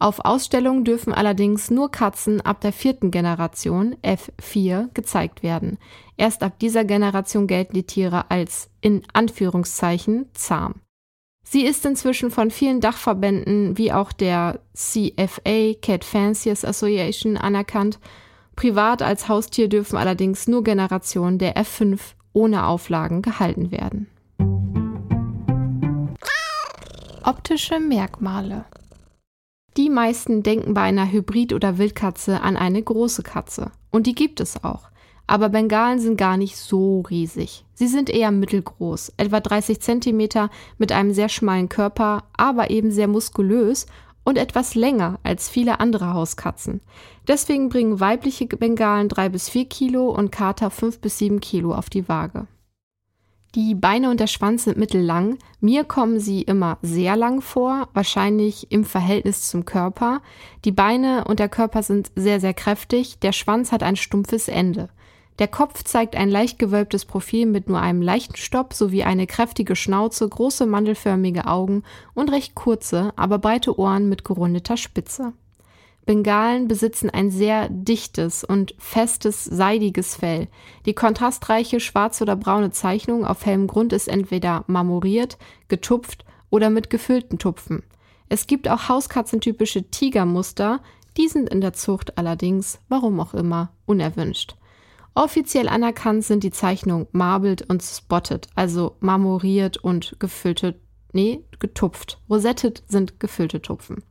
Auf 0.05 0.23
Ausstellungen 0.23 0.83
dürfen 0.83 1.13
allerdings 1.13 1.71
nur 1.71 1.89
Katzen 1.89 2.39
ab 2.39 2.61
der 2.61 2.71
vierten 2.71 3.09
Generation 3.09 3.95
F4 4.03 4.93
gezeigt 4.93 5.41
werden. 5.41 5.79
Erst 6.15 6.43
ab 6.43 6.59
dieser 6.59 6.85
Generation 6.85 7.47
gelten 7.47 7.73
die 7.73 7.87
Tiere 7.87 8.29
als 8.29 8.69
in 8.81 9.01
Anführungszeichen 9.13 10.27
zahm. 10.35 10.75
Sie 11.41 11.65
ist 11.65 11.87
inzwischen 11.87 12.29
von 12.29 12.51
vielen 12.51 12.81
Dachverbänden 12.81 13.79
wie 13.79 13.91
auch 13.91 14.11
der 14.11 14.59
CFA, 14.75 15.73
Cat 15.81 16.03
Fanciers 16.03 16.63
Association, 16.63 17.35
anerkannt. 17.35 17.97
Privat 18.55 19.01
als 19.01 19.27
Haustier 19.27 19.69
dürfen 19.69 19.97
allerdings 19.97 20.47
nur 20.47 20.63
Generationen 20.63 21.39
der 21.39 21.55
F5 21.55 21.99
ohne 22.31 22.67
Auflagen 22.67 23.23
gehalten 23.23 23.71
werden. 23.71 24.05
Optische 27.23 27.79
Merkmale 27.79 28.65
Die 29.77 29.89
meisten 29.89 30.41
denken 30.41 30.73
bei 30.73 30.83
einer 30.83 31.11
Hybrid- 31.11 31.51
oder 31.51 31.77
Wildkatze 31.77 32.41
an 32.41 32.55
eine 32.55 32.81
große 32.81 33.23
Katze. 33.23 33.71
Und 33.91 34.07
die 34.07 34.15
gibt 34.15 34.39
es 34.39 34.63
auch. 34.63 34.89
Aber 35.27 35.49
Bengalen 35.49 35.99
sind 35.99 36.17
gar 36.17 36.37
nicht 36.37 36.55
so 36.55 37.01
riesig. 37.01 37.65
Sie 37.73 37.87
sind 37.87 38.09
eher 38.09 38.31
mittelgroß, 38.31 39.13
etwa 39.17 39.41
30 39.41 39.81
cm 39.81 40.49
mit 40.77 40.91
einem 40.93 41.13
sehr 41.13 41.27
schmalen 41.27 41.67
Körper, 41.67 42.23
aber 42.37 42.69
eben 42.69 42.91
sehr 42.91 43.09
muskulös 43.09 43.85
und 44.23 44.37
etwas 44.37 44.75
länger 44.75 45.19
als 45.23 45.49
viele 45.49 45.81
andere 45.81 46.13
Hauskatzen. 46.13 46.79
Deswegen 47.27 47.67
bringen 47.67 47.99
weibliche 47.99 48.45
Bengalen 48.47 49.09
3 49.09 49.29
bis 49.29 49.49
4 49.49 49.65
Kilo 49.65 50.09
und 50.09 50.31
Kater 50.31 50.69
5 50.69 50.99
bis 50.99 51.17
7 51.17 51.41
Kilo 51.41 51.73
auf 51.73 51.89
die 51.89 52.07
Waage. 52.07 52.47
Die 53.55 53.73
Beine 53.73 54.09
und 54.11 54.19
der 54.19 54.27
Schwanz 54.27 54.65
sind 54.65 54.75
mittellang. 54.75 55.37
Mir 55.61 55.85
kommen 55.85 56.19
sie 56.19 56.41
immer 56.41 56.77
sehr 56.81 57.15
lang 57.15 57.39
vor, 57.39 57.87
wahrscheinlich 57.93 58.69
im 58.69 58.83
Verhältnis 58.83 59.47
zum 59.47 59.63
Körper. 59.63 60.21
Die 60.65 60.73
Beine 60.73 61.23
und 61.23 61.39
der 61.39 61.47
Körper 61.47 61.81
sind 61.81 62.11
sehr, 62.17 62.41
sehr 62.41 62.53
kräftig. 62.53 63.17
Der 63.19 63.31
Schwanz 63.31 63.71
hat 63.71 63.81
ein 63.81 63.95
stumpfes 63.95 64.49
Ende. 64.49 64.89
Der 65.39 65.47
Kopf 65.47 65.85
zeigt 65.85 66.17
ein 66.17 66.29
leicht 66.29 66.59
gewölbtes 66.59 67.05
Profil 67.05 67.45
mit 67.45 67.69
nur 67.69 67.79
einem 67.79 68.01
leichten 68.01 68.35
Stopp 68.35 68.73
sowie 68.73 69.03
eine 69.03 69.25
kräftige 69.25 69.77
Schnauze, 69.77 70.27
große 70.27 70.65
mandelförmige 70.65 71.47
Augen 71.47 71.83
und 72.13 72.33
recht 72.33 72.55
kurze, 72.55 73.13
aber 73.15 73.39
breite 73.39 73.79
Ohren 73.79 74.09
mit 74.09 74.25
gerundeter 74.25 74.75
Spitze. 74.75 75.31
Bengalen 76.05 76.67
besitzen 76.67 77.09
ein 77.09 77.31
sehr 77.31 77.67
dichtes 77.69 78.43
und 78.43 78.75
festes, 78.77 79.43
seidiges 79.43 80.15
Fell. 80.15 80.47
Die 80.85 80.93
kontrastreiche 80.93 81.79
schwarze 81.79 82.23
oder 82.23 82.35
braune 82.35 82.71
Zeichnung 82.71 83.25
auf 83.25 83.45
hellem 83.45 83.67
Grund 83.67 83.91
ist 83.91 84.07
entweder 84.07 84.63
marmoriert, 84.67 85.37
getupft 85.67 86.25
oder 86.49 86.69
mit 86.69 86.89
gefüllten 86.89 87.39
Tupfen. 87.39 87.83
Es 88.29 88.47
gibt 88.47 88.67
auch 88.67 88.87
hauskatzentypische 88.87 89.89
Tigermuster, 89.89 90.81
die 91.17 91.27
sind 91.27 91.49
in 91.49 91.61
der 91.61 91.73
Zucht 91.73 92.17
allerdings, 92.17 92.79
warum 92.87 93.19
auch 93.19 93.33
immer, 93.33 93.71
unerwünscht. 93.85 94.55
Offiziell 95.13 95.69
anerkannt 95.69 96.25
sind 96.25 96.43
die 96.43 96.51
Zeichnungen 96.51 97.07
marbled 97.13 97.69
und 97.69 97.81
spotted, 97.81 98.47
also 98.53 98.97
marmoriert 98.99 99.77
und 99.77 100.17
gefüllte, 100.19 100.75
nee, 101.13 101.43
getupft. 101.59 102.19
Rosettet 102.29 102.83
sind 102.87 103.19
gefüllte 103.19 103.61
Tupfen. 103.61 104.03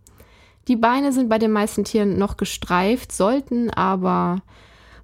Die 0.68 0.76
Beine 0.76 1.12
sind 1.12 1.28
bei 1.28 1.38
den 1.38 1.52
meisten 1.52 1.84
Tieren 1.84 2.18
noch 2.18 2.36
gestreift, 2.36 3.12
sollten 3.12 3.70
aber 3.70 4.42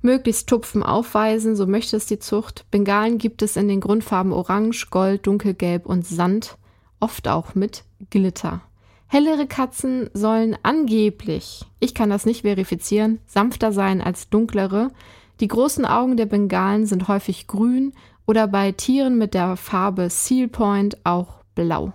möglichst 0.02 0.48
Tupfen 0.48 0.82
aufweisen, 0.82 1.56
so 1.56 1.66
möchte 1.66 1.96
es 1.96 2.06
die 2.06 2.18
Zucht. 2.18 2.64
Bengalen 2.70 3.18
gibt 3.18 3.42
es 3.42 3.56
in 3.56 3.68
den 3.68 3.80
Grundfarben 3.80 4.32
Orange, 4.32 4.88
Gold, 4.90 5.26
Dunkelgelb 5.26 5.86
und 5.86 6.06
Sand, 6.06 6.56
oft 6.98 7.28
auch 7.28 7.54
mit 7.54 7.84
Glitter. 8.08 8.62
Hellere 9.06 9.46
Katzen 9.46 10.08
sollen 10.14 10.56
angeblich, 10.62 11.64
ich 11.80 11.94
kann 11.94 12.10
das 12.10 12.26
nicht 12.26 12.42
verifizieren, 12.42 13.18
sanfter 13.26 13.72
sein 13.72 14.00
als 14.00 14.30
dunklere. 14.30 14.92
Die 15.40 15.48
großen 15.48 15.84
Augen 15.84 16.16
der 16.16 16.26
Bengalen 16.26 16.86
sind 16.86 17.08
häufig 17.08 17.46
grün 17.48 17.92
oder 18.24 18.46
bei 18.46 18.72
Tieren 18.72 19.18
mit 19.18 19.34
der 19.34 19.56
Farbe 19.56 20.08
Seal 20.10 20.48
Point 20.48 20.98
auch 21.04 21.40
blau. 21.54 21.92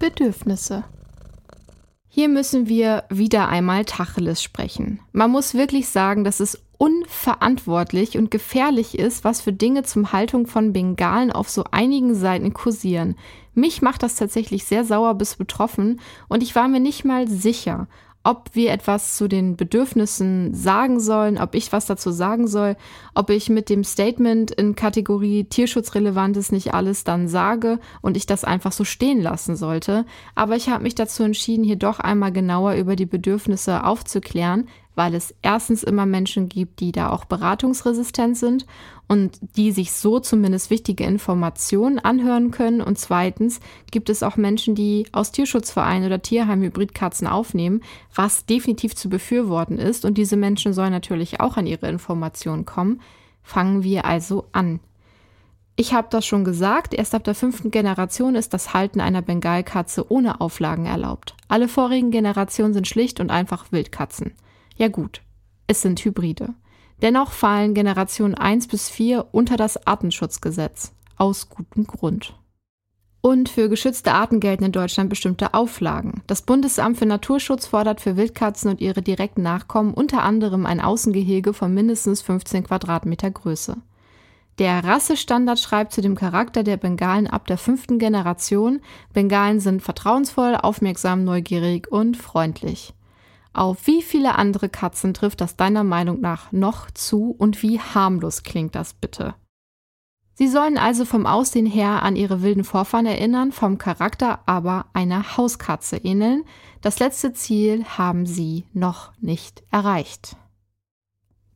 Bedürfnisse. 0.00 0.84
Hier 2.08 2.28
müssen 2.28 2.68
wir 2.68 3.04
wieder 3.08 3.48
einmal 3.48 3.84
Tacheles 3.84 4.42
sprechen. 4.42 4.98
Man 5.12 5.30
muss 5.30 5.54
wirklich 5.54 5.88
sagen, 5.88 6.24
dass 6.24 6.40
es 6.40 6.60
unverantwortlich 6.76 8.18
und 8.18 8.30
gefährlich 8.32 8.98
ist, 8.98 9.22
was 9.22 9.40
für 9.42 9.52
Dinge 9.52 9.84
zum 9.84 10.12
Haltung 10.12 10.48
von 10.48 10.72
Bengalen 10.72 11.30
auf 11.30 11.48
so 11.50 11.64
einigen 11.70 12.14
Seiten 12.14 12.52
kursieren. 12.52 13.14
Mich 13.54 13.82
macht 13.82 14.02
das 14.02 14.16
tatsächlich 14.16 14.64
sehr 14.64 14.84
sauer 14.84 15.14
bis 15.14 15.36
betroffen 15.36 16.00
und 16.28 16.42
ich 16.42 16.56
war 16.56 16.66
mir 16.66 16.80
nicht 16.80 17.04
mal 17.04 17.28
sicher, 17.28 17.86
ob 18.22 18.50
wir 18.52 18.70
etwas 18.70 19.16
zu 19.16 19.28
den 19.28 19.56
Bedürfnissen 19.56 20.52
sagen 20.54 21.00
sollen, 21.00 21.38
ob 21.38 21.54
ich 21.54 21.72
was 21.72 21.86
dazu 21.86 22.10
sagen 22.10 22.48
soll, 22.48 22.76
ob 23.14 23.30
ich 23.30 23.48
mit 23.48 23.70
dem 23.70 23.82
Statement 23.82 24.50
in 24.50 24.74
Kategorie 24.74 25.44
Tierschutzrelevant 25.44 26.36
ist 26.36 26.52
nicht 26.52 26.74
alles 26.74 27.04
dann 27.04 27.28
sage 27.28 27.78
und 28.02 28.18
ich 28.18 28.26
das 28.26 28.44
einfach 28.44 28.72
so 28.72 28.84
stehen 28.84 29.22
lassen 29.22 29.56
sollte. 29.56 30.04
Aber 30.34 30.54
ich 30.56 30.68
habe 30.68 30.82
mich 30.82 30.94
dazu 30.94 31.22
entschieden, 31.22 31.64
hier 31.64 31.76
doch 31.76 31.98
einmal 31.98 32.32
genauer 32.32 32.74
über 32.74 32.94
die 32.94 33.06
Bedürfnisse 33.06 33.84
aufzuklären, 33.84 34.68
weil 35.00 35.14
es 35.14 35.34
erstens 35.40 35.82
immer 35.82 36.04
Menschen 36.04 36.50
gibt, 36.50 36.80
die 36.80 36.92
da 36.92 37.08
auch 37.08 37.24
beratungsresistent 37.24 38.36
sind 38.36 38.66
und 39.08 39.38
die 39.56 39.72
sich 39.72 39.92
so 39.92 40.20
zumindest 40.20 40.68
wichtige 40.68 41.04
Informationen 41.04 41.98
anhören 41.98 42.50
können. 42.50 42.82
Und 42.82 42.98
zweitens 42.98 43.60
gibt 43.90 44.10
es 44.10 44.22
auch 44.22 44.36
Menschen, 44.36 44.74
die 44.74 45.06
aus 45.12 45.32
Tierschutzvereinen 45.32 46.04
oder 46.04 46.20
Tierheim 46.20 46.60
Hybridkatzen 46.60 47.26
aufnehmen, 47.26 47.80
was 48.14 48.44
definitiv 48.44 48.94
zu 48.94 49.08
befürworten 49.08 49.78
ist. 49.78 50.04
Und 50.04 50.18
diese 50.18 50.36
Menschen 50.36 50.74
sollen 50.74 50.92
natürlich 50.92 51.40
auch 51.40 51.56
an 51.56 51.66
ihre 51.66 51.88
Informationen 51.88 52.66
kommen. 52.66 53.00
Fangen 53.42 53.82
wir 53.82 54.04
also 54.04 54.48
an. 54.52 54.80
Ich 55.76 55.94
habe 55.94 56.08
das 56.10 56.26
schon 56.26 56.44
gesagt, 56.44 56.92
erst 56.92 57.14
ab 57.14 57.24
der 57.24 57.34
fünften 57.34 57.70
Generation 57.70 58.34
ist 58.34 58.52
das 58.52 58.74
Halten 58.74 59.00
einer 59.00 59.22
Bengalkatze 59.22 60.12
ohne 60.12 60.42
Auflagen 60.42 60.84
erlaubt. 60.84 61.36
Alle 61.48 61.68
vorigen 61.68 62.10
Generationen 62.10 62.74
sind 62.74 62.86
schlicht 62.86 63.18
und 63.18 63.30
einfach 63.30 63.72
Wildkatzen. 63.72 64.34
Ja 64.80 64.88
gut, 64.88 65.20
es 65.66 65.82
sind 65.82 66.02
Hybride. 66.02 66.54
Dennoch 67.02 67.32
fallen 67.32 67.74
Generationen 67.74 68.34
1 68.34 68.66
bis 68.66 68.88
4 68.88 69.26
unter 69.30 69.58
das 69.58 69.86
Artenschutzgesetz. 69.86 70.94
Aus 71.18 71.50
gutem 71.50 71.86
Grund. 71.86 72.34
Und 73.20 73.50
für 73.50 73.68
geschützte 73.68 74.12
Arten 74.12 74.40
gelten 74.40 74.64
in 74.64 74.72
Deutschland 74.72 75.10
bestimmte 75.10 75.52
Auflagen. 75.52 76.22
Das 76.26 76.40
Bundesamt 76.40 76.96
für 76.96 77.04
Naturschutz 77.04 77.66
fordert 77.66 78.00
für 78.00 78.16
Wildkatzen 78.16 78.70
und 78.70 78.80
ihre 78.80 79.02
direkten 79.02 79.42
Nachkommen 79.42 79.92
unter 79.92 80.22
anderem 80.22 80.64
ein 80.64 80.80
Außengehege 80.80 81.52
von 81.52 81.74
mindestens 81.74 82.22
15 82.22 82.64
Quadratmeter 82.64 83.30
Größe. 83.30 83.76
Der 84.58 84.82
Rassestandard 84.82 85.60
schreibt 85.60 85.92
zu 85.92 86.00
dem 86.00 86.14
Charakter 86.14 86.62
der 86.62 86.78
Bengalen 86.78 87.26
ab 87.26 87.46
der 87.46 87.58
fünften 87.58 87.98
Generation, 87.98 88.80
Bengalen 89.12 89.60
sind 89.60 89.82
vertrauensvoll, 89.82 90.56
aufmerksam, 90.56 91.24
neugierig 91.24 91.92
und 91.92 92.16
freundlich. 92.16 92.94
Auf 93.52 93.86
wie 93.86 94.02
viele 94.02 94.36
andere 94.36 94.68
Katzen 94.68 95.14
trifft 95.14 95.40
das 95.40 95.56
deiner 95.56 95.84
Meinung 95.84 96.20
nach 96.20 96.52
noch 96.52 96.90
zu 96.90 97.34
und 97.36 97.62
wie 97.62 97.80
harmlos 97.80 98.42
klingt 98.42 98.74
das 98.74 98.94
bitte? 98.94 99.34
Sie 100.34 100.48
sollen 100.48 100.78
also 100.78 101.04
vom 101.04 101.26
Aussehen 101.26 101.66
her 101.66 102.02
an 102.02 102.16
ihre 102.16 102.42
wilden 102.42 102.64
Vorfahren 102.64 103.04
erinnern, 103.04 103.52
vom 103.52 103.76
Charakter 103.76 104.40
aber 104.46 104.86
einer 104.94 105.36
Hauskatze 105.36 105.98
ähneln. 105.98 106.44
Das 106.80 106.98
letzte 106.98 107.34
Ziel 107.34 107.84
haben 107.84 108.24
sie 108.24 108.64
noch 108.72 109.12
nicht 109.20 109.62
erreicht. 109.70 110.36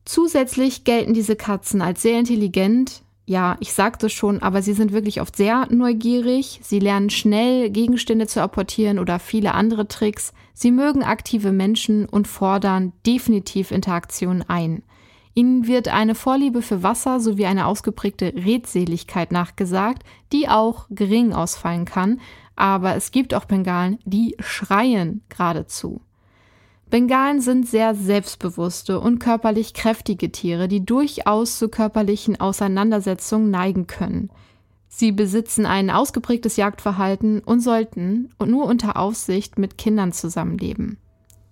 Zusätzlich 0.03 0.83
gelten 0.83 1.15
diese 1.15 1.35
Katzen 1.35 1.81
als 1.81 2.03
sehr 2.03 2.19
intelligent, 2.19 3.01
ja, 3.27 3.57
ich 3.59 3.73
sagte 3.73 4.09
schon, 4.09 4.43
aber 4.43 4.61
sie 4.61 4.73
sind 4.73 4.91
wirklich 4.91 5.19
oft 5.19 5.35
sehr 5.35 5.67
neugierig. 5.71 6.59
Sie 6.61 6.77
lernen 6.77 7.09
schnell 7.09 7.71
Gegenstände 7.71 8.27
zu 8.27 8.39
apportieren 8.39 8.99
oder 8.99 9.17
viele 9.17 9.55
andere 9.55 9.87
Tricks. 9.87 10.31
Sie 10.55 10.71
mögen 10.71 11.03
aktive 11.03 11.51
Menschen 11.51 12.07
und 12.07 12.29
fordern 12.29 12.93
definitiv 13.05 13.71
Interaktion 13.71 14.41
ein. 14.47 14.83
Ihnen 15.33 15.67
wird 15.67 15.89
eine 15.89 16.15
Vorliebe 16.15 16.61
für 16.61 16.81
Wasser 16.81 17.19
sowie 17.19 17.45
eine 17.45 17.67
ausgeprägte 17.67 18.33
Redseligkeit 18.33 19.33
nachgesagt, 19.33 20.03
die 20.31 20.47
auch 20.47 20.87
gering 20.89 21.33
ausfallen 21.33 21.83
kann, 21.83 22.21
aber 22.55 22.95
es 22.95 23.11
gibt 23.11 23.33
auch 23.33 23.43
Bengalen, 23.43 23.99
die 24.05 24.37
schreien 24.39 25.21
geradezu. 25.27 25.99
Bengalen 26.89 27.41
sind 27.41 27.67
sehr 27.67 27.93
selbstbewusste 27.93 29.01
und 29.01 29.19
körperlich 29.19 29.73
kräftige 29.73 30.31
Tiere, 30.31 30.69
die 30.69 30.85
durchaus 30.85 31.59
zu 31.59 31.67
körperlichen 31.67 32.39
Auseinandersetzungen 32.39 33.51
neigen 33.51 33.87
können. 33.87 34.29
Sie 34.97 35.11
besitzen 35.11 35.65
ein 35.65 35.89
ausgeprägtes 35.89 36.55
Jagdverhalten 36.55 37.41
und 37.41 37.59
sollten 37.59 38.29
nur 38.39 38.63
unter 38.63 38.95
Aufsicht 38.95 39.59
mit 39.59 39.77
Kindern 39.77 40.13
zusammenleben. 40.13 40.99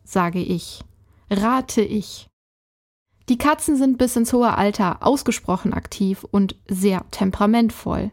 Sage 0.05 0.39
ich. 0.39 0.85
Rate 1.29 1.81
ich. 1.81 2.29
Die 3.27 3.37
Katzen 3.37 3.75
sind 3.75 3.97
bis 3.97 4.15
ins 4.15 4.31
hohe 4.31 4.57
Alter 4.57 5.05
ausgesprochen 5.05 5.73
aktiv 5.73 6.23
und 6.31 6.55
sehr 6.69 7.03
temperamentvoll. 7.11 8.11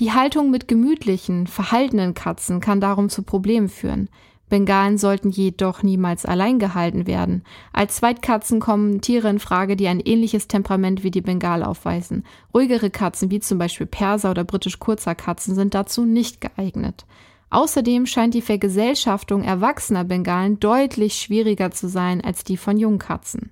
Die 0.00 0.10
Haltung 0.10 0.50
mit 0.50 0.66
gemütlichen, 0.66 1.46
verhaltenen 1.46 2.14
Katzen 2.14 2.58
kann 2.58 2.80
darum 2.80 3.10
zu 3.10 3.22
Problemen 3.22 3.68
führen. 3.68 4.08
Bengalen 4.48 4.98
sollten 4.98 5.30
jedoch 5.30 5.82
niemals 5.82 6.24
allein 6.24 6.58
gehalten 6.58 7.06
werden. 7.06 7.44
Als 7.72 7.96
Zweitkatzen 7.96 8.60
kommen 8.60 9.00
Tiere 9.00 9.28
in 9.28 9.38
Frage, 9.38 9.76
die 9.76 9.88
ein 9.88 10.00
ähnliches 10.00 10.48
Temperament 10.48 11.02
wie 11.02 11.10
die 11.10 11.20
Bengal 11.20 11.62
aufweisen. 11.62 12.24
Ruhigere 12.54 12.90
Katzen, 12.90 13.30
wie 13.30 13.40
zum 13.40 13.58
Beispiel 13.58 13.86
Perser 13.86 14.30
oder 14.30 14.44
britisch 14.44 14.78
kurzer 14.78 15.14
Katzen, 15.14 15.54
sind 15.54 15.74
dazu 15.74 16.04
nicht 16.04 16.40
geeignet. 16.40 17.04
Außerdem 17.50 18.06
scheint 18.06 18.34
die 18.34 18.42
Vergesellschaftung 18.42 19.42
erwachsener 19.42 20.04
Bengalen 20.04 20.60
deutlich 20.60 21.14
schwieriger 21.14 21.70
zu 21.70 21.88
sein 21.88 22.22
als 22.22 22.44
die 22.44 22.56
von 22.56 22.76
Jungkatzen. 22.76 23.50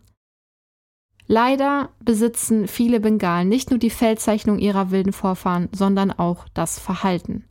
Leider 1.26 1.88
besitzen 2.04 2.68
viele 2.68 3.00
Bengalen 3.00 3.48
nicht 3.48 3.70
nur 3.70 3.78
die 3.78 3.90
Feldzeichnung 3.90 4.58
ihrer 4.58 4.90
wilden 4.90 5.12
Vorfahren, 5.12 5.68
sondern 5.72 6.12
auch 6.12 6.46
das 6.54 6.78
Verhalten. 6.78 7.44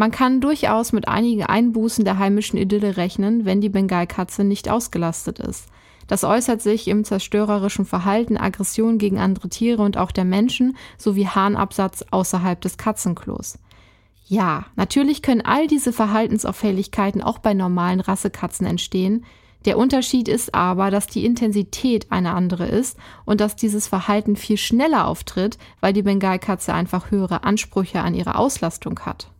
Man 0.00 0.12
kann 0.12 0.40
durchaus 0.40 0.92
mit 0.92 1.08
einigen 1.08 1.42
Einbußen 1.42 2.06
der 2.06 2.18
heimischen 2.18 2.58
Idylle 2.58 2.96
rechnen, 2.96 3.44
wenn 3.44 3.60
die 3.60 3.68
Bengalkatze 3.68 4.44
nicht 4.44 4.70
ausgelastet 4.70 5.40
ist. 5.40 5.66
Das 6.06 6.24
äußert 6.24 6.62
sich 6.62 6.88
im 6.88 7.04
zerstörerischen 7.04 7.84
Verhalten, 7.84 8.38
Aggression 8.38 8.96
gegen 8.96 9.18
andere 9.18 9.50
Tiere 9.50 9.82
und 9.82 9.98
auch 9.98 10.10
der 10.10 10.24
Menschen 10.24 10.74
sowie 10.96 11.26
Harnabsatz 11.26 12.02
außerhalb 12.10 12.58
des 12.62 12.78
Katzenklos. 12.78 13.58
Ja, 14.26 14.64
natürlich 14.74 15.20
können 15.20 15.42
all 15.42 15.66
diese 15.66 15.92
Verhaltensauffälligkeiten 15.92 17.20
auch 17.20 17.36
bei 17.36 17.52
normalen 17.52 18.00
Rassekatzen 18.00 18.66
entstehen, 18.66 19.26
der 19.66 19.76
Unterschied 19.76 20.28
ist 20.28 20.54
aber, 20.54 20.90
dass 20.90 21.08
die 21.08 21.26
Intensität 21.26 22.10
eine 22.10 22.32
andere 22.32 22.64
ist 22.64 22.96
und 23.26 23.42
dass 23.42 23.54
dieses 23.54 23.86
Verhalten 23.86 24.36
viel 24.36 24.56
schneller 24.56 25.06
auftritt, 25.06 25.58
weil 25.80 25.92
die 25.92 26.00
Bengalkatze 26.00 26.72
einfach 26.72 27.10
höhere 27.10 27.44
Ansprüche 27.44 28.00
an 28.00 28.14
ihre 28.14 28.36
Auslastung 28.36 28.98
hat. 29.00 29.30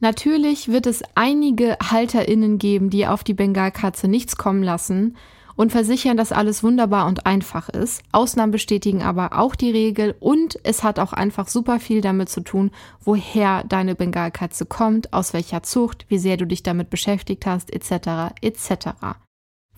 Natürlich 0.00 0.68
wird 0.68 0.86
es 0.86 1.02
einige 1.14 1.76
HalterInnen 1.82 2.58
geben, 2.58 2.88
die 2.88 3.06
auf 3.06 3.22
die 3.22 3.34
Bengalkatze 3.34 4.08
nichts 4.08 4.36
kommen 4.36 4.62
lassen 4.62 5.16
und 5.56 5.72
versichern, 5.72 6.16
dass 6.16 6.32
alles 6.32 6.62
wunderbar 6.62 7.06
und 7.06 7.26
einfach 7.26 7.68
ist. 7.68 8.02
Ausnahmen 8.10 8.50
bestätigen 8.50 9.02
aber 9.02 9.38
auch 9.38 9.54
die 9.54 9.70
Regel 9.70 10.14
und 10.18 10.58
es 10.62 10.82
hat 10.82 10.98
auch 10.98 11.12
einfach 11.12 11.48
super 11.48 11.78
viel 11.80 12.00
damit 12.00 12.30
zu 12.30 12.40
tun, 12.40 12.70
woher 13.04 13.62
deine 13.64 13.94
Bengalkatze 13.94 14.64
kommt, 14.64 15.12
aus 15.12 15.34
welcher 15.34 15.62
Zucht, 15.62 16.06
wie 16.08 16.18
sehr 16.18 16.38
du 16.38 16.46
dich 16.46 16.62
damit 16.62 16.88
beschäftigt 16.88 17.44
hast, 17.44 17.70
etc. 17.70 18.32
etc. 18.40 18.88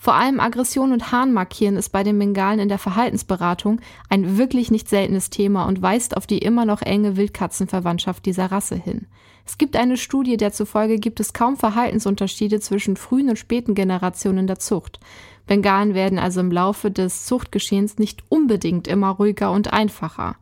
Vor 0.03 0.15
allem 0.15 0.41
Aggression 0.41 0.91
und 0.91 1.13
Hahn 1.13 1.33
markieren 1.33 1.77
ist 1.77 1.91
bei 1.91 2.03
den 2.03 2.19
Bengalen 2.19 2.59
in 2.59 2.69
der 2.69 2.79
Verhaltensberatung 2.79 3.81
ein 4.09 4.37
wirklich 4.37 4.73
nicht 4.73 4.89
seltenes 4.89 5.31
Thema 5.31 5.65
und 5.67 5.81
weist 5.81 6.17
auf 6.17 6.27
die 6.27 6.39
immer 6.39 6.65
noch 6.65 6.83
enge 6.83 7.17
Wildkatzenverwandtschaft 7.17 8.27
dieser 8.27 8.51
Rasse 8.51 8.75
hin. 8.75 9.07
Es 9.47 9.59
gibt 9.59 9.77
eine 9.77 9.97
Studie, 9.97 10.37
der 10.37 10.53
zufolge 10.53 10.99
gibt 10.99 11.21
es 11.21 11.35
kaum 11.35 11.57
Verhaltensunterschiede 11.57 12.59
zwischen 12.59 12.97
frühen 12.97 13.29
und 13.29 13.39
späten 13.39 13.77
Generationen 13.77 14.49
der 14.49 14.59
Zucht. 14.59 14.99
Bengalen 15.47 15.95
werden 15.95 16.19
also 16.19 16.41
im 16.41 16.51
Laufe 16.51 16.91
des 16.91 17.25
Zuchtgeschehens 17.25 17.99
nicht 17.99 18.25
unbedingt 18.29 18.89
immer 18.89 19.11
ruhiger 19.11 19.53
und 19.53 19.73
einfacher. 19.73 20.35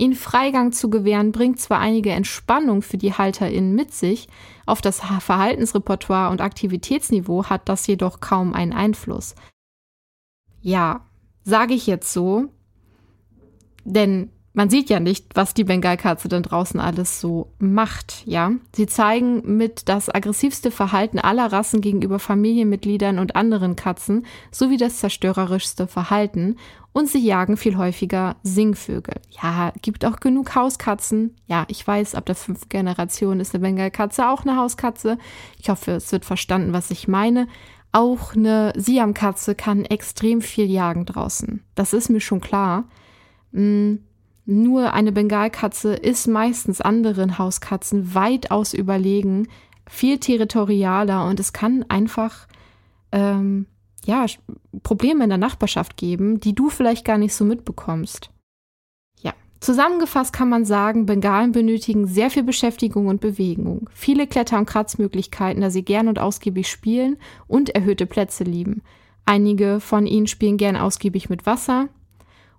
Ihnen 0.00 0.14
Freigang 0.14 0.72
zu 0.72 0.88
gewähren, 0.88 1.30
bringt 1.30 1.60
zwar 1.60 1.78
einige 1.78 2.10
Entspannung 2.10 2.80
für 2.80 2.96
die 2.96 3.12
HalterInnen 3.12 3.74
mit 3.74 3.92
sich, 3.92 4.28
auf 4.64 4.80
das 4.80 5.00
Verhaltensrepertoire 5.00 6.30
und 6.30 6.40
Aktivitätsniveau 6.40 7.44
hat 7.44 7.68
das 7.68 7.86
jedoch 7.86 8.20
kaum 8.20 8.54
einen 8.54 8.72
Einfluss. 8.72 9.34
Ja, 10.62 11.06
sage 11.44 11.74
ich 11.74 11.86
jetzt 11.86 12.14
so, 12.14 12.48
denn 13.84 14.30
man 14.52 14.68
sieht 14.68 14.90
ja 14.90 14.98
nicht, 14.98 15.26
was 15.34 15.54
die 15.54 15.64
Bengalkatze 15.64 16.28
denn 16.28 16.42
draußen 16.42 16.80
alles 16.80 17.20
so 17.20 17.52
macht, 17.58 18.24
ja. 18.26 18.52
Sie 18.74 18.86
zeigen 18.86 19.56
mit 19.56 19.88
das 19.88 20.12
aggressivste 20.12 20.72
Verhalten 20.72 21.20
aller 21.20 21.52
Rassen 21.52 21.80
gegenüber 21.80 22.18
Familienmitgliedern 22.18 23.20
und 23.20 23.36
anderen 23.36 23.76
Katzen 23.76 24.26
sowie 24.50 24.76
das 24.76 24.98
zerstörerischste 24.98 25.86
Verhalten 25.86 26.56
und 26.92 27.08
sie 27.08 27.24
jagen 27.24 27.56
viel 27.56 27.76
häufiger 27.76 28.36
Singvögel. 28.42 29.20
Ja, 29.40 29.72
gibt 29.82 30.04
auch 30.04 30.18
genug 30.18 30.56
Hauskatzen. 30.56 31.36
Ja, 31.46 31.64
ich 31.68 31.86
weiß, 31.86 32.16
ab 32.16 32.26
der 32.26 32.34
fünften 32.34 32.68
Generation 32.68 33.38
ist 33.38 33.54
eine 33.54 33.62
Bengalkatze 33.62 34.28
auch 34.28 34.42
eine 34.42 34.56
Hauskatze. 34.56 35.16
Ich 35.60 35.70
hoffe, 35.70 35.92
es 35.92 36.10
wird 36.10 36.24
verstanden, 36.24 36.72
was 36.72 36.90
ich 36.90 37.06
meine. 37.06 37.46
Auch 37.92 38.34
eine 38.34 38.72
Siamkatze 38.76 39.54
kann 39.54 39.84
extrem 39.84 40.42
viel 40.42 40.68
jagen 40.68 41.06
draußen. 41.06 41.62
Das 41.76 41.92
ist 41.92 42.08
mir 42.08 42.20
schon 42.20 42.40
klar. 42.40 42.88
Hm 43.52 44.00
nur 44.46 44.92
eine 44.94 45.12
Bengalkatze 45.12 45.94
ist 45.94 46.26
meistens 46.26 46.80
anderen 46.80 47.38
Hauskatzen 47.38 48.14
weitaus 48.14 48.74
überlegen, 48.74 49.48
viel 49.88 50.18
territorialer 50.18 51.26
und 51.26 51.40
es 51.40 51.52
kann 51.52 51.84
einfach 51.88 52.46
ähm, 53.12 53.66
ja 54.04 54.24
Probleme 54.82 55.24
in 55.24 55.30
der 55.30 55.38
Nachbarschaft 55.38 55.96
geben, 55.96 56.40
die 56.40 56.54
du 56.54 56.70
vielleicht 56.70 57.04
gar 57.04 57.18
nicht 57.18 57.34
so 57.34 57.44
mitbekommst. 57.44 58.30
Ja, 59.20 59.34
zusammengefasst 59.60 60.32
kann 60.32 60.48
man 60.48 60.64
sagen, 60.64 61.06
Bengalen 61.06 61.52
benötigen 61.52 62.06
sehr 62.06 62.30
viel 62.30 62.44
Beschäftigung 62.44 63.08
und 63.08 63.20
Bewegung, 63.20 63.90
viele 63.92 64.26
Kletter- 64.26 64.58
und 64.58 64.66
Kratzmöglichkeiten, 64.66 65.60
da 65.60 65.70
sie 65.70 65.84
gern 65.84 66.08
und 66.08 66.18
ausgiebig 66.18 66.68
spielen 66.68 67.16
und 67.46 67.70
erhöhte 67.70 68.06
Plätze 68.06 68.44
lieben. 68.44 68.82
Einige 69.26 69.80
von 69.80 70.06
ihnen 70.06 70.26
spielen 70.26 70.56
gern 70.56 70.76
ausgiebig 70.76 71.28
mit 71.28 71.46
Wasser, 71.46 71.88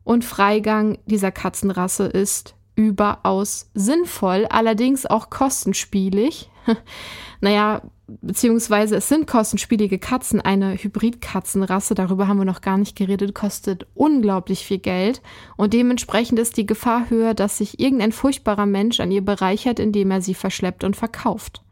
und 0.03 0.25
Freigang 0.25 0.97
dieser 1.05 1.31
Katzenrasse 1.31 2.05
ist 2.05 2.55
überaus 2.75 3.69
sinnvoll, 3.73 4.47
allerdings 4.49 5.05
auch 5.05 5.29
kostenspielig. 5.29 6.49
naja, 7.41 7.81
beziehungsweise 8.21 8.97
es 8.97 9.07
sind 9.07 9.27
kostenspielige 9.27 9.99
Katzen. 9.99 10.41
Eine 10.41 10.75
Hybridkatzenrasse, 10.75 11.95
darüber 11.95 12.27
haben 12.27 12.37
wir 12.37 12.45
noch 12.45 12.61
gar 12.61 12.77
nicht 12.77 12.95
geredet, 12.95 13.33
kostet 13.33 13.87
unglaublich 13.93 14.65
viel 14.65 14.79
Geld 14.79 15.21
und 15.57 15.73
dementsprechend 15.73 16.39
ist 16.39 16.57
die 16.57 16.65
Gefahr 16.65 17.09
höher, 17.09 17.33
dass 17.33 17.57
sich 17.57 17.79
irgendein 17.79 18.11
furchtbarer 18.11 18.65
Mensch 18.65 18.99
an 18.99 19.11
ihr 19.11 19.23
bereichert, 19.23 19.79
indem 19.79 20.11
er 20.11 20.21
sie 20.21 20.33
verschleppt 20.33 20.83
und 20.83 20.95
verkauft. 20.95 21.63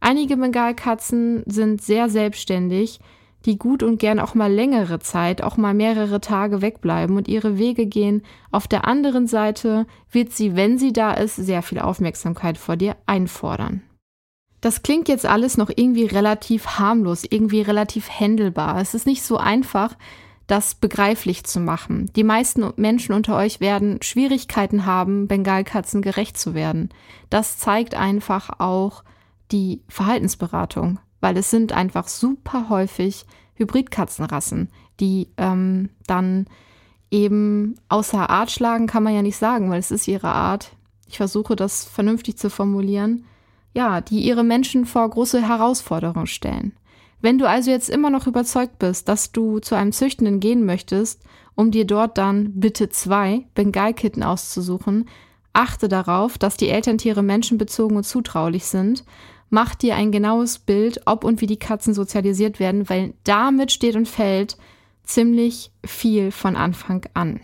Einige 0.00 0.36
Bengalkatzen 0.36 1.42
sind 1.46 1.82
sehr 1.82 2.08
selbstständig, 2.08 3.00
die 3.44 3.58
gut 3.58 3.82
und 3.82 3.98
gern 3.98 4.18
auch 4.18 4.34
mal 4.34 4.52
längere 4.52 4.98
Zeit, 4.98 5.42
auch 5.42 5.56
mal 5.56 5.74
mehrere 5.74 6.20
Tage 6.20 6.60
wegbleiben 6.60 7.16
und 7.16 7.28
ihre 7.28 7.58
Wege 7.58 7.86
gehen. 7.86 8.22
Auf 8.50 8.66
der 8.66 8.86
anderen 8.86 9.26
Seite 9.26 9.86
wird 10.10 10.32
sie, 10.32 10.56
wenn 10.56 10.78
sie 10.78 10.92
da 10.92 11.12
ist, 11.12 11.36
sehr 11.36 11.62
viel 11.62 11.78
Aufmerksamkeit 11.78 12.58
vor 12.58 12.76
dir 12.76 12.96
einfordern. 13.06 13.82
Das 14.60 14.82
klingt 14.82 15.08
jetzt 15.08 15.24
alles 15.24 15.56
noch 15.56 15.70
irgendwie 15.74 16.06
relativ 16.06 16.66
harmlos, 16.78 17.24
irgendwie 17.28 17.60
relativ 17.60 18.10
händelbar. 18.10 18.80
Es 18.80 18.94
ist 18.94 19.06
nicht 19.06 19.22
so 19.22 19.36
einfach, 19.36 19.94
das 20.48 20.74
begreiflich 20.74 21.44
zu 21.44 21.60
machen. 21.60 22.10
Die 22.16 22.24
meisten 22.24 22.72
Menschen 22.76 23.14
unter 23.14 23.36
euch 23.36 23.60
werden 23.60 24.02
Schwierigkeiten 24.02 24.84
haben, 24.84 25.28
Bengalkatzen 25.28 26.02
gerecht 26.02 26.38
zu 26.38 26.54
werden. 26.54 26.88
Das 27.30 27.58
zeigt 27.58 27.94
einfach 27.94 28.58
auch 28.58 29.04
die 29.52 29.82
Verhaltensberatung 29.88 30.98
weil 31.20 31.36
es 31.36 31.50
sind 31.50 31.72
einfach 31.72 32.08
super 32.08 32.68
häufig 32.68 33.26
Hybridkatzenrassen, 33.54 34.68
die 35.00 35.28
ähm, 35.36 35.90
dann 36.06 36.46
eben 37.10 37.76
außer 37.88 38.30
Art 38.30 38.50
schlagen, 38.50 38.86
kann 38.86 39.02
man 39.02 39.14
ja 39.14 39.22
nicht 39.22 39.36
sagen, 39.36 39.70
weil 39.70 39.80
es 39.80 39.90
ist 39.90 40.08
ihre 40.08 40.28
Art. 40.28 40.72
Ich 41.08 41.16
versuche 41.16 41.56
das 41.56 41.84
vernünftig 41.84 42.36
zu 42.36 42.50
formulieren. 42.50 43.24
Ja, 43.74 44.00
die 44.00 44.20
ihre 44.20 44.44
Menschen 44.44 44.86
vor 44.86 45.08
große 45.08 45.46
Herausforderungen 45.46 46.26
stellen. 46.26 46.72
Wenn 47.20 47.38
du 47.38 47.48
also 47.48 47.70
jetzt 47.70 47.90
immer 47.90 48.10
noch 48.10 48.26
überzeugt 48.26 48.78
bist, 48.78 49.08
dass 49.08 49.32
du 49.32 49.58
zu 49.58 49.74
einem 49.74 49.92
Züchtenden 49.92 50.40
gehen 50.40 50.64
möchtest, 50.64 51.22
um 51.54 51.70
dir 51.70 51.84
dort 51.84 52.18
dann 52.18 52.52
bitte 52.60 52.88
zwei 52.88 53.46
Bengalkitten 53.54 54.22
auszusuchen, 54.22 55.08
achte 55.52 55.88
darauf, 55.88 56.38
dass 56.38 56.56
die 56.56 56.68
Elterntiere 56.68 57.22
menschenbezogen 57.22 57.96
und 57.96 58.04
zutraulich 58.04 58.66
sind 58.66 59.04
mach 59.50 59.74
dir 59.74 59.96
ein 59.96 60.12
genaues 60.12 60.58
Bild, 60.58 61.02
ob 61.06 61.24
und 61.24 61.40
wie 61.40 61.46
die 61.46 61.58
Katzen 61.58 61.94
sozialisiert 61.94 62.60
werden, 62.60 62.88
weil 62.88 63.14
damit 63.24 63.72
steht 63.72 63.96
und 63.96 64.08
fällt 64.08 64.56
ziemlich 65.02 65.70
viel 65.84 66.30
von 66.30 66.56
Anfang 66.56 67.06
an. 67.14 67.40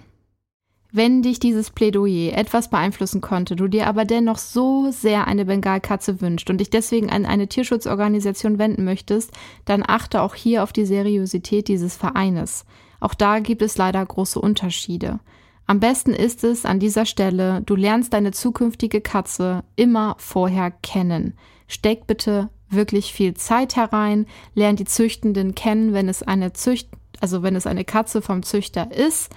Wenn 0.97 1.23
dich 1.23 1.41
dieses 1.41 1.71
Plädoyer 1.71 2.39
etwas 2.39 2.71
beeinflussen 2.71 3.21
konnte, 3.21 3.57
du 3.57 3.67
dir 3.67 3.89
aber 3.89 4.05
dennoch 4.05 4.39
so 4.39 4.93
sehr 4.93 5.27
eine 5.27 5.45
Bengalkatze 5.45 6.21
wünscht 6.21 6.51
und 6.51 6.59
dich 6.59 6.71
deswegen 6.71 7.11
an 7.11 7.27
eine 7.27 7.49
Tierschutzorganisation 7.49 8.61
wenden 8.61 8.85
möchtest, 8.85 9.33
dann 9.65 9.83
achte 9.85 10.23
auch 10.23 10.37
hier 10.37 10.63
auf 10.63 10.73
die 10.73 10.87
Seriosität 10.87 11.67
dieses 11.67 11.97
Vereines. 11.97 12.65
Auch 13.01 13.15
da 13.15 13.41
gibt 13.41 13.61
es 13.61 13.77
leider 13.77 14.07
große 14.07 14.41
Unterschiede. 14.41 15.19
Am 15.67 15.81
besten 15.81 16.13
ist 16.13 16.45
es 16.45 16.65
an 16.65 16.79
dieser 16.79 17.07
Stelle, 17.07 17.63
du 17.67 17.75
lernst 17.75 18.13
deine 18.13 18.31
zukünftige 18.31 19.01
Katze 19.01 19.65
immer 19.75 20.15
vorher 20.19 20.71
kennen. 20.71 21.35
Steck 21.67 22.07
bitte 22.07 22.49
wirklich 22.69 23.13
viel 23.13 23.35
Zeit 23.35 23.77
herein, 23.77 24.27
lernt 24.55 24.81
die 24.81 24.85
Züchtenden 24.85 25.55
kennen, 25.55 25.93
wenn 25.93 26.09
es 26.09 26.23
eine 26.23 26.53
Zücht, 26.53 26.89
also 27.21 27.43
wenn 27.43 27.57
es 27.57 27.67
eine 27.67 27.85
Katze 27.85 28.21
vom 28.23 28.43
Züchter 28.43 28.91
ist 28.91 29.31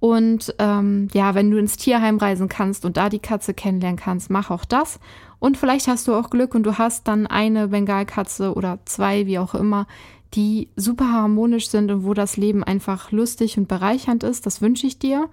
Und 0.00 0.54
ähm, 0.58 1.08
ja, 1.12 1.34
wenn 1.34 1.50
du 1.50 1.58
ins 1.58 1.76
Tierheim 1.76 2.18
reisen 2.18 2.48
kannst 2.48 2.84
und 2.84 2.96
da 2.96 3.08
die 3.08 3.18
Katze 3.18 3.52
kennenlernen 3.52 3.98
kannst, 3.98 4.30
mach 4.30 4.50
auch 4.50 4.64
das. 4.64 5.00
Und 5.40 5.56
vielleicht 5.56 5.88
hast 5.88 6.06
du 6.06 6.14
auch 6.14 6.30
Glück 6.30 6.54
und 6.54 6.62
du 6.64 6.78
hast 6.78 7.08
dann 7.08 7.26
eine 7.26 7.68
Bengalkatze 7.68 8.54
oder 8.54 8.78
zwei, 8.84 9.26
wie 9.26 9.38
auch 9.38 9.54
immer, 9.54 9.86
die 10.34 10.68
super 10.76 11.10
harmonisch 11.12 11.68
sind 11.68 11.90
und 11.90 12.04
wo 12.04 12.14
das 12.14 12.36
Leben 12.36 12.62
einfach 12.62 13.10
lustig 13.12 13.58
und 13.58 13.66
bereichernd 13.66 14.22
ist. 14.22 14.46
Das 14.46 14.60
wünsche 14.60 14.86
ich 14.86 14.98
dir. 14.98 15.28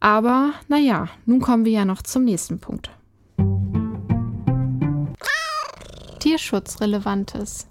Aber 0.00 0.52
naja, 0.68 1.08
nun 1.26 1.40
kommen 1.40 1.64
wir 1.64 1.72
ja 1.72 1.84
noch 1.84 2.02
zum 2.02 2.24
nächsten 2.24 2.58
Punkt. 2.58 2.90
Tierschutzrelevantes. 6.22 7.66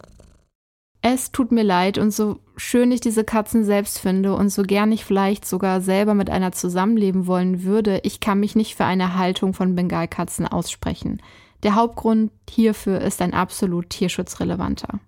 Es 1.02 1.32
tut 1.32 1.54
mir 1.54 1.64
leid 1.64 1.98
und 1.98 2.12
so 2.12 2.40
schön 2.58 2.92
ich 2.92 3.00
diese 3.00 3.24
Katzen 3.24 3.64
selbst 3.64 3.98
finde 3.98 4.36
und 4.36 4.50
so 4.50 4.64
gern 4.64 4.92
ich 4.92 5.06
vielleicht 5.06 5.46
sogar 5.46 5.80
selber 5.80 6.16
mit 6.16 6.30
einer 6.30 6.52
zusammenleben 6.52 7.28
wollen 7.28 7.64
würde, 7.64 8.02
ich 8.04 8.20
kann 8.20 8.42
mich 8.42 8.58
nicht 8.58 8.76
für 8.76 8.84
eine 8.84 9.16
Haltung 9.16 9.54
von 9.54 9.74
Bengalkatzen 9.74 10.46
aussprechen. 10.46 11.22
Der 11.64 11.76
Hauptgrund 11.76 12.34
hierfür 12.50 13.00
ist 13.00 13.22
ein 13.22 13.34
absolut 13.34 13.90
tierschutzrelevanter. 13.90 15.00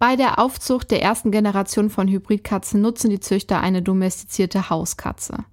Bei 0.00 0.16
der 0.16 0.40
Aufzucht 0.40 0.90
der 0.90 1.02
ersten 1.02 1.30
Generation 1.30 1.88
von 1.88 2.08
Hybridkatzen 2.08 2.80
nutzen 2.80 3.10
die 3.10 3.20
Züchter 3.20 3.60
eine 3.60 3.80
domestizierte 3.80 4.70
Hauskatze. 4.70 5.44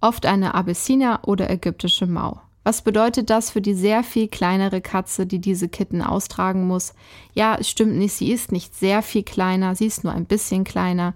Oft 0.00 0.24
eine 0.24 0.54
Abyssiner 0.54 1.22
oder 1.26 1.50
ägyptische 1.50 2.06
Mau. 2.06 2.40
Was 2.64 2.82
bedeutet 2.82 3.30
das 3.30 3.50
für 3.50 3.62
die 3.62 3.74
sehr 3.74 4.02
viel 4.02 4.28
kleinere 4.28 4.80
Katze, 4.80 5.26
die 5.26 5.38
diese 5.38 5.68
Kitten 5.68 6.02
austragen 6.02 6.66
muss? 6.66 6.92
Ja, 7.32 7.56
es 7.58 7.70
stimmt 7.70 7.96
nicht, 7.96 8.12
sie 8.12 8.32
ist 8.32 8.52
nicht 8.52 8.74
sehr 8.74 9.02
viel 9.02 9.22
kleiner, 9.22 9.74
sie 9.74 9.86
ist 9.86 10.04
nur 10.04 10.12
ein 10.12 10.26
bisschen 10.26 10.64
kleiner, 10.64 11.14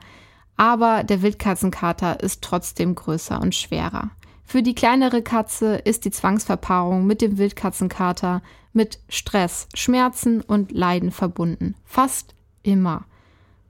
aber 0.56 1.04
der 1.04 1.22
Wildkatzenkater 1.22 2.20
ist 2.20 2.42
trotzdem 2.42 2.94
größer 2.94 3.40
und 3.40 3.54
schwerer. 3.54 4.10
Für 4.44 4.62
die 4.62 4.74
kleinere 4.74 5.22
Katze 5.22 5.76
ist 5.76 6.04
die 6.04 6.10
Zwangsverpaarung 6.10 7.06
mit 7.06 7.22
dem 7.22 7.38
Wildkatzenkater 7.38 8.42
mit 8.72 8.98
Stress, 9.08 9.68
Schmerzen 9.74 10.40
und 10.40 10.72
Leiden 10.72 11.10
verbunden. 11.10 11.74
Fast 11.84 12.34
immer. 12.62 13.04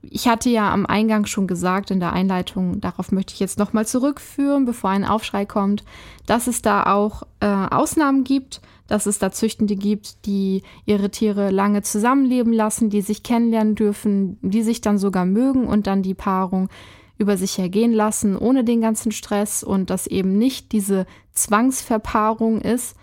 Ich 0.09 0.27
hatte 0.27 0.49
ja 0.49 0.71
am 0.71 0.85
Eingang 0.85 1.25
schon 1.25 1.47
gesagt 1.47 1.89
in 1.89 2.01
der 2.01 2.11
Einleitung, 2.11 2.81
darauf 2.81 3.11
möchte 3.11 3.33
ich 3.33 3.39
jetzt 3.39 3.57
nochmal 3.57 3.87
zurückführen, 3.87 4.65
bevor 4.65 4.89
ein 4.89 5.05
Aufschrei 5.05 5.45
kommt, 5.45 5.83
dass 6.25 6.47
es 6.47 6.61
da 6.61 6.93
auch 6.93 7.23
äh, 7.39 7.45
Ausnahmen 7.47 8.25
gibt, 8.25 8.61
dass 8.87 9.05
es 9.05 9.17
da 9.17 9.31
Züchtende 9.31 9.75
gibt, 9.75 10.25
die 10.25 10.61
ihre 10.85 11.09
Tiere 11.09 11.51
lange 11.51 11.83
zusammenleben 11.83 12.51
lassen, 12.51 12.89
die 12.89 13.01
sich 13.01 13.23
kennenlernen 13.23 13.75
dürfen, 13.75 14.37
die 14.41 14.61
sich 14.61 14.81
dann 14.81 14.97
sogar 14.97 15.25
mögen 15.25 15.67
und 15.67 15.87
dann 15.87 16.03
die 16.03 16.13
Paarung 16.13 16.69
über 17.17 17.37
sich 17.37 17.57
ergehen 17.59 17.93
lassen, 17.93 18.37
ohne 18.37 18.63
den 18.63 18.81
ganzen 18.81 19.11
Stress 19.11 19.63
und 19.63 19.89
dass 19.89 20.07
eben 20.07 20.37
nicht 20.37 20.71
diese 20.73 21.05
Zwangsverpaarung 21.31 22.59
ist. 22.59 22.97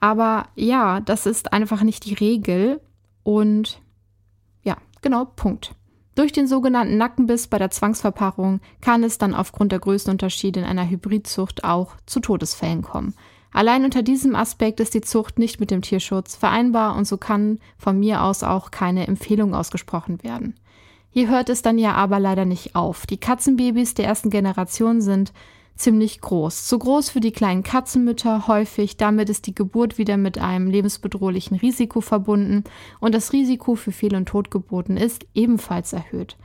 Aber 0.00 0.48
ja, 0.56 1.00
das 1.00 1.26
ist 1.26 1.52
einfach 1.52 1.82
nicht 1.82 2.04
die 2.04 2.14
Regel 2.14 2.80
und 3.22 3.80
ja, 4.64 4.76
genau, 5.02 5.24
Punkt. 5.24 5.74
Durch 6.16 6.32
den 6.32 6.48
sogenannten 6.48 6.96
Nackenbiss 6.96 7.46
bei 7.46 7.58
der 7.58 7.70
Zwangsverpaarung 7.70 8.60
kann 8.80 9.04
es 9.04 9.18
dann 9.18 9.34
aufgrund 9.34 9.70
der 9.70 9.80
Größenunterschiede 9.80 10.60
in 10.60 10.66
einer 10.66 10.88
Hybridzucht 10.88 11.62
auch 11.62 11.92
zu 12.06 12.20
Todesfällen 12.20 12.80
kommen. 12.80 13.14
Allein 13.52 13.84
unter 13.84 14.02
diesem 14.02 14.34
Aspekt 14.34 14.80
ist 14.80 14.94
die 14.94 15.02
Zucht 15.02 15.38
nicht 15.38 15.60
mit 15.60 15.70
dem 15.70 15.82
Tierschutz 15.82 16.34
vereinbar 16.34 16.96
und 16.96 17.06
so 17.06 17.18
kann 17.18 17.58
von 17.76 18.00
mir 18.00 18.22
aus 18.22 18.42
auch 18.42 18.70
keine 18.70 19.06
Empfehlung 19.06 19.54
ausgesprochen 19.54 20.22
werden. 20.22 20.54
Hier 21.10 21.28
hört 21.28 21.50
es 21.50 21.60
dann 21.60 21.76
ja 21.76 21.92
aber 21.92 22.18
leider 22.18 22.46
nicht 22.46 22.74
auf. 22.74 23.06
Die 23.06 23.18
Katzenbabys 23.18 23.92
der 23.92 24.06
ersten 24.06 24.30
Generation 24.30 25.02
sind 25.02 25.34
ziemlich 25.76 26.20
groß. 26.20 26.66
Zu 26.66 26.78
groß 26.78 27.10
für 27.10 27.20
die 27.20 27.32
kleinen 27.32 27.62
Katzenmütter 27.62 28.48
häufig. 28.48 28.96
Damit 28.96 29.28
ist 29.30 29.46
die 29.46 29.54
Geburt 29.54 29.98
wieder 29.98 30.16
mit 30.16 30.38
einem 30.38 30.68
lebensbedrohlichen 30.68 31.56
Risiko 31.56 32.00
verbunden 32.00 32.64
und 33.00 33.14
das 33.14 33.32
Risiko 33.32 33.74
für 33.74 33.92
Fehl- 33.92 34.16
und 34.16 34.26
Totgeburten 34.26 34.96
ist 34.96 35.26
ebenfalls 35.34 35.92
erhöht. 35.92 36.36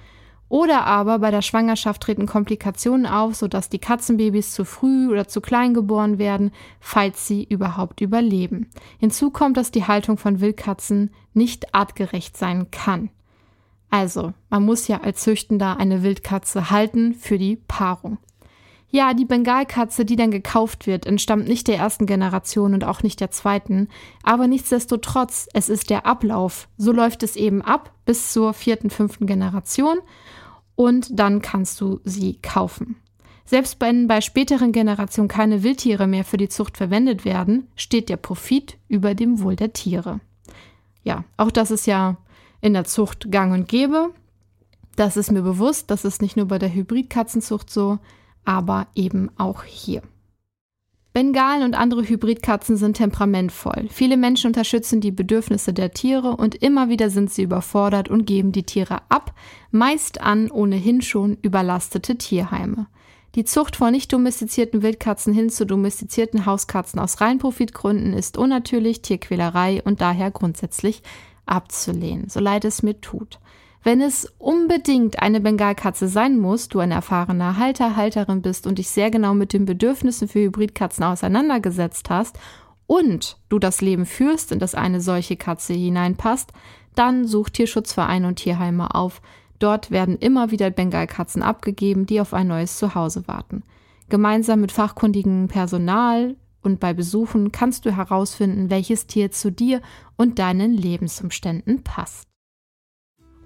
Oder 0.51 0.85
aber 0.85 1.19
bei 1.19 1.31
der 1.31 1.41
Schwangerschaft 1.41 2.03
treten 2.03 2.25
Komplikationen 2.25 3.05
auf, 3.05 3.35
sodass 3.35 3.69
die 3.69 3.79
Katzenbabys 3.79 4.51
zu 4.51 4.65
früh 4.65 5.07
oder 5.07 5.25
zu 5.25 5.39
klein 5.39 5.73
geboren 5.73 6.19
werden, 6.19 6.51
falls 6.81 7.25
sie 7.25 7.45
überhaupt 7.45 8.01
überleben. 8.01 8.69
Hinzu 8.99 9.31
kommt, 9.31 9.55
dass 9.55 9.71
die 9.71 9.87
Haltung 9.87 10.17
von 10.17 10.41
Wildkatzen 10.41 11.11
nicht 11.33 11.73
artgerecht 11.73 12.35
sein 12.35 12.69
kann. 12.69 13.11
Also, 13.89 14.33
man 14.49 14.65
muss 14.65 14.89
ja 14.89 14.99
als 14.99 15.21
Züchtender 15.21 15.77
eine 15.77 16.03
Wildkatze 16.03 16.69
halten 16.69 17.13
für 17.13 17.37
die 17.37 17.55
Paarung. 17.55 18.17
Ja, 18.93 19.13
die 19.13 19.25
Bengalkatze, 19.25 20.03
die 20.03 20.17
dann 20.17 20.31
gekauft 20.31 20.85
wird, 20.85 21.05
entstammt 21.05 21.47
nicht 21.47 21.69
der 21.69 21.77
ersten 21.77 22.05
Generation 22.05 22.73
und 22.73 22.83
auch 22.83 23.03
nicht 23.03 23.21
der 23.21 23.31
zweiten. 23.31 23.87
Aber 24.21 24.47
nichtsdestotrotz, 24.47 25.47
es 25.53 25.69
ist 25.69 25.89
der 25.89 26.05
Ablauf. 26.05 26.67
So 26.77 26.91
läuft 26.91 27.23
es 27.23 27.37
eben 27.37 27.61
ab 27.61 27.93
bis 28.05 28.33
zur 28.33 28.53
vierten, 28.53 28.89
fünften 28.89 29.27
Generation 29.27 29.99
und 30.75 31.17
dann 31.17 31.41
kannst 31.41 31.79
du 31.79 32.01
sie 32.03 32.37
kaufen. 32.41 32.97
Selbst 33.45 33.77
wenn 33.79 34.07
bei 34.07 34.19
späteren 34.19 34.73
Generationen 34.73 35.29
keine 35.29 35.63
Wildtiere 35.63 36.07
mehr 36.07 36.25
für 36.25 36.37
die 36.37 36.49
Zucht 36.49 36.77
verwendet 36.77 37.23
werden, 37.23 37.67
steht 37.75 38.09
der 38.09 38.17
Profit 38.17 38.77
über 38.89 39.15
dem 39.15 39.41
Wohl 39.41 39.55
der 39.55 39.71
Tiere. 39.73 40.19
Ja, 41.03 41.23
auch 41.37 41.51
das 41.51 41.71
ist 41.71 41.87
ja 41.87 42.17
in 42.59 42.73
der 42.73 42.83
Zucht 42.83 43.31
gang 43.31 43.53
und 43.53 43.67
gäbe. 43.67 44.11
Das 44.97 45.17
ist 45.17 45.31
mir 45.31 45.41
bewusst, 45.41 45.89
das 45.91 46.03
ist 46.03 46.21
nicht 46.21 46.35
nur 46.35 46.47
bei 46.47 46.59
der 46.59 46.73
Hybridkatzenzucht 46.73 47.69
so 47.69 47.99
aber 48.45 48.87
eben 48.95 49.29
auch 49.37 49.63
hier. 49.63 50.01
Bengalen 51.13 51.63
und 51.63 51.73
andere 51.73 52.03
Hybridkatzen 52.07 52.77
sind 52.77 52.95
temperamentvoll. 52.95 53.87
Viele 53.89 54.15
Menschen 54.15 54.47
unterstützen 54.47 55.01
die 55.01 55.11
Bedürfnisse 55.11 55.73
der 55.73 55.91
Tiere 55.91 56.37
und 56.37 56.55
immer 56.55 56.87
wieder 56.87 57.09
sind 57.09 57.31
sie 57.31 57.43
überfordert 57.43 58.07
und 58.09 58.25
geben 58.25 58.53
die 58.53 58.63
Tiere 58.63 59.01
ab, 59.09 59.33
meist 59.71 60.21
an 60.21 60.49
ohnehin 60.49 61.01
schon 61.01 61.37
überlastete 61.41 62.17
Tierheime. 62.17 62.87
Die 63.35 63.43
Zucht 63.43 63.75
von 63.75 63.91
nicht 63.91 64.11
domestizierten 64.13 64.83
Wildkatzen 64.83 65.33
hin 65.33 65.49
zu 65.49 65.65
domestizierten 65.65 66.45
Hauskatzen 66.45 66.99
aus 66.99 67.19
Reinprofitgründen 67.19 68.13
ist 68.13 68.37
unnatürlich, 68.37 69.01
Tierquälerei 69.01 69.81
und 69.83 69.99
daher 69.99 70.31
grundsätzlich 70.31 71.01
abzulehnen, 71.45 72.29
so 72.29 72.39
leid 72.39 72.63
es 72.63 72.83
mir 72.83 72.99
tut. 73.01 73.39
Wenn 73.83 73.99
es 73.99 74.31
unbedingt 74.37 75.23
eine 75.23 75.41
Bengalkatze 75.41 76.07
sein 76.07 76.37
muss, 76.37 76.69
du 76.69 76.79
ein 76.79 76.91
erfahrener 76.91 77.57
Halter, 77.57 77.95
Halterin 77.95 78.43
bist 78.43 78.67
und 78.67 78.77
dich 78.77 78.89
sehr 78.89 79.09
genau 79.09 79.33
mit 79.33 79.53
den 79.53 79.65
Bedürfnissen 79.65 80.27
für 80.27 80.39
Hybridkatzen 80.39 81.03
auseinandergesetzt 81.03 82.11
hast 82.11 82.37
und 82.85 83.37
du 83.49 83.57
das 83.57 83.81
Leben 83.81 84.05
führst, 84.05 84.51
in 84.51 84.59
das 84.59 84.75
eine 84.75 85.01
solche 85.01 85.35
Katze 85.35 85.73
hineinpasst, 85.73 86.51
dann 86.93 87.25
such 87.25 87.49
Tierschutzvereine 87.49 88.27
und 88.27 88.35
Tierheime 88.35 88.93
auf. 88.93 89.21
Dort 89.57 89.89
werden 89.89 90.17
immer 90.17 90.51
wieder 90.51 90.69
Bengalkatzen 90.69 91.41
abgegeben, 91.41 92.05
die 92.05 92.21
auf 92.21 92.35
ein 92.35 92.47
neues 92.47 92.77
Zuhause 92.77 93.27
warten. 93.27 93.63
Gemeinsam 94.09 94.61
mit 94.61 94.71
fachkundigem 94.71 95.47
Personal 95.47 96.35
und 96.61 96.79
bei 96.79 96.93
Besuchen 96.93 97.51
kannst 97.51 97.85
du 97.85 97.95
herausfinden, 97.95 98.69
welches 98.69 99.07
Tier 99.07 99.31
zu 99.31 99.51
dir 99.51 99.81
und 100.17 100.37
deinen 100.37 100.73
Lebensumständen 100.73 101.83
passt. 101.83 102.30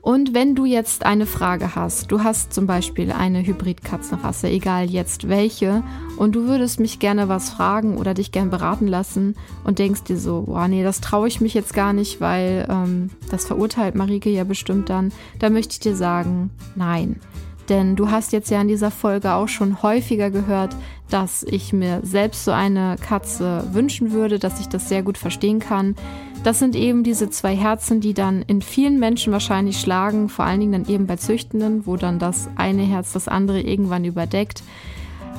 Und 0.06 0.36
wenn 0.36 0.54
du 0.54 0.66
jetzt 0.66 1.04
eine 1.04 1.26
Frage 1.26 1.74
hast, 1.74 2.12
du 2.12 2.24
hast 2.24 2.54
zum 2.54 2.68
Beispiel 2.68 3.12
eine 3.12 3.44
Hybrid-Katzenrasse, 3.44 4.48
egal 4.48 4.88
jetzt 4.88 5.30
welche, 5.30 5.82
und 6.18 6.36
du 6.36 6.44
würdest 6.44 6.80
mich 6.80 7.00
gerne 7.00 7.28
was 7.28 7.50
fragen 7.50 7.98
oder 7.98 8.14
dich 8.14 8.32
gern 8.32 8.52
beraten 8.52 8.86
lassen 8.86 9.36
und 9.64 9.80
denkst 9.80 10.04
dir 10.04 10.20
so, 10.20 10.44
boah, 10.44 10.68
nee, 10.68 10.84
das 10.84 11.02
traue 11.02 11.28
ich 11.28 11.42
mich 11.42 11.56
jetzt 11.56 11.74
gar 11.74 11.92
nicht, 11.92 12.22
weil 12.22 12.68
ähm, 12.70 13.10
das 13.32 13.48
verurteilt 13.48 13.96
Marike 13.96 14.30
ja 14.30 14.44
bestimmt 14.44 14.92
dann, 14.92 15.12
da 15.40 15.50
möchte 15.50 15.74
ich 15.74 15.80
dir 15.80 15.96
sagen, 15.96 16.52
nein. 16.76 17.20
Denn 17.68 17.96
du 17.96 18.12
hast 18.12 18.32
jetzt 18.32 18.52
ja 18.52 18.62
in 18.62 18.68
dieser 18.68 18.92
Folge 18.92 19.34
auch 19.34 19.48
schon 19.48 19.82
häufiger 19.82 20.30
gehört, 20.30 20.76
dass 21.10 21.42
ich 21.42 21.74
mir 21.74 22.02
selbst 22.04 22.46
so 22.46 22.52
eine 22.52 22.96
Katze 23.02 23.64
wünschen 23.72 24.12
würde, 24.12 24.38
dass 24.38 24.60
ich 24.60 24.68
das 24.68 24.88
sehr 24.88 25.02
gut 25.02 25.18
verstehen 25.18 25.58
kann. 25.58 25.96
Das 26.46 26.60
sind 26.60 26.76
eben 26.76 27.04
diese 27.04 27.32
zwei 27.32 27.56
Herzen, 27.56 28.02
die 28.02 28.14
dann 28.14 28.44
in 28.44 28.62
vielen 28.62 29.00
Menschen 29.00 29.34
wahrscheinlich 29.34 29.80
schlagen, 29.80 30.30
vor 30.30 30.46
allen 30.46 30.60
Dingen 30.60 30.74
dann 30.74 30.94
eben 30.94 31.08
bei 31.08 31.16
Züchtenden, 31.16 31.88
wo 31.88 31.98
dann 31.98 32.20
das 32.20 32.50
eine 32.56 32.84
Herz 32.84 33.14
das 33.14 33.28
andere 33.28 33.62
irgendwann 33.62 34.06
überdeckt. 34.06 34.62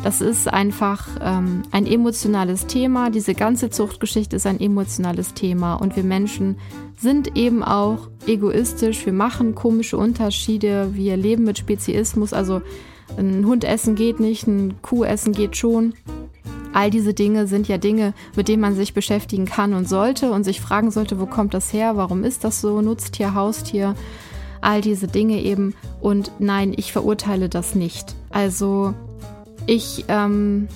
Das 0.02 0.20
ist 0.20 0.52
einfach 0.52 1.06
ähm, 1.22 1.62
ein 1.70 1.86
emotionales 1.86 2.66
Thema. 2.66 3.10
Diese 3.10 3.34
ganze 3.34 3.70
Zuchtgeschichte 3.70 4.34
ist 4.34 4.48
ein 4.48 4.58
emotionales 4.58 5.32
Thema 5.32 5.74
und 5.74 5.94
wir 5.94 6.02
Menschen 6.02 6.56
sind 6.98 7.36
eben 7.36 7.62
auch 7.62 8.08
egoistisch. 8.26 9.06
Wir 9.06 9.12
machen 9.12 9.54
komische 9.54 9.98
Unterschiede. 9.98 10.90
Wir 10.94 11.16
leben 11.16 11.44
mit 11.44 11.56
Speziismus. 11.56 12.32
Also 12.32 12.62
ein 13.16 13.46
Hund 13.46 13.62
essen 13.62 13.94
geht 13.94 14.18
nicht, 14.18 14.48
ein 14.48 14.82
Kuh 14.82 15.04
essen 15.04 15.32
geht 15.32 15.56
schon. 15.56 15.94
All 16.76 16.90
diese 16.90 17.14
Dinge 17.14 17.46
sind 17.46 17.68
ja 17.68 17.78
Dinge, 17.78 18.12
mit 18.36 18.48
denen 18.48 18.60
man 18.60 18.74
sich 18.74 18.92
beschäftigen 18.92 19.46
kann 19.46 19.72
und 19.72 19.88
sollte 19.88 20.30
und 20.30 20.44
sich 20.44 20.60
fragen 20.60 20.90
sollte, 20.90 21.18
wo 21.18 21.24
kommt 21.24 21.54
das 21.54 21.72
her, 21.72 21.96
warum 21.96 22.22
ist 22.22 22.44
das 22.44 22.60
so, 22.60 22.82
Nutztier, 22.82 23.32
Haustier, 23.34 23.94
all 24.60 24.82
diese 24.82 25.08
Dinge 25.08 25.40
eben. 25.40 25.74
Und 26.02 26.32
nein, 26.38 26.74
ich 26.76 26.92
verurteile 26.92 27.48
das 27.48 27.74
nicht. 27.74 28.14
Also 28.28 28.92
Ich 29.66 30.04
ähm, 30.08 30.68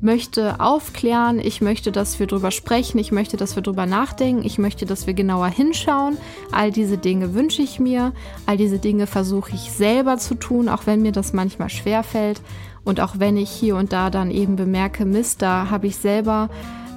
möchte 0.00 0.60
aufklären, 0.60 1.40
ich 1.40 1.60
möchte, 1.60 1.90
dass 1.90 2.20
wir 2.20 2.28
drüber 2.28 2.52
sprechen, 2.52 2.98
ich 2.98 3.10
möchte, 3.10 3.36
dass 3.36 3.56
wir 3.56 3.64
drüber 3.64 3.84
nachdenken, 3.86 4.44
ich 4.44 4.58
möchte, 4.58 4.86
dass 4.86 5.08
wir 5.08 5.14
genauer 5.14 5.48
hinschauen. 5.48 6.18
All 6.52 6.70
diese 6.70 6.98
Dinge 6.98 7.34
wünsche 7.34 7.62
ich 7.62 7.80
mir, 7.80 8.12
all 8.46 8.56
diese 8.56 8.78
Dinge 8.78 9.08
versuche 9.08 9.56
ich 9.56 9.72
selber 9.72 10.18
zu 10.18 10.36
tun, 10.36 10.68
auch 10.68 10.86
wenn 10.86 11.02
mir 11.02 11.12
das 11.12 11.32
manchmal 11.32 11.68
schwer 11.68 12.04
fällt 12.04 12.40
und 12.84 13.00
auch 13.00 13.14
wenn 13.18 13.36
ich 13.36 13.50
hier 13.50 13.76
und 13.76 13.92
da 13.92 14.10
dann 14.10 14.30
eben 14.30 14.56
bemerke, 14.56 15.04
Mist, 15.04 15.42
da 15.42 15.70
habe 15.70 15.86
ich 15.86 15.96
selber 15.96 16.48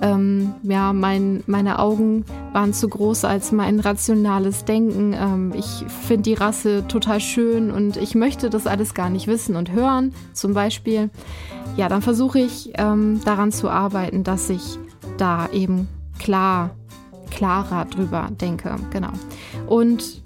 ähm, 0.02 0.54
ja, 0.64 0.94
mein, 0.94 1.44
meine 1.48 1.80
Augen 1.80 2.26
waren 2.52 2.74
zu 2.74 2.90
groß 2.90 3.26
als 3.26 3.52
mein 3.52 3.80
rationales 3.80 4.66
Denken. 4.66 5.14
Ähm, 5.14 5.54
ich 5.56 5.86
finde 6.08 6.24
die 6.24 6.34
Rasse 6.34 6.86
total 6.88 7.20
schön 7.20 7.72
und 7.72 7.98
ich 7.98 8.14
möchte 8.16 8.50
das 8.50 8.68
alles 8.68 8.94
gar 8.94 9.10
nicht 9.10 9.28
wissen 9.28 9.56
und 9.56 9.72
hören, 9.72 10.14
zum 10.34 10.54
Beispiel 10.54 11.10
ja, 11.78 11.90
dann 11.90 12.02
versuche 12.02 12.40
ich 12.40 12.72
ähm, 12.76 13.20
daran 13.26 13.52
zu 13.52 13.70
arbeiten, 13.70 14.24
dass 14.24 14.50
ich 14.50 14.78
da 15.18 15.50
eben 15.52 15.88
klar, 16.20 16.72
klarer 17.32 17.86
drüber 17.86 18.30
denke. 18.32 18.76
Genau. 18.92 19.12
Und 19.68 20.22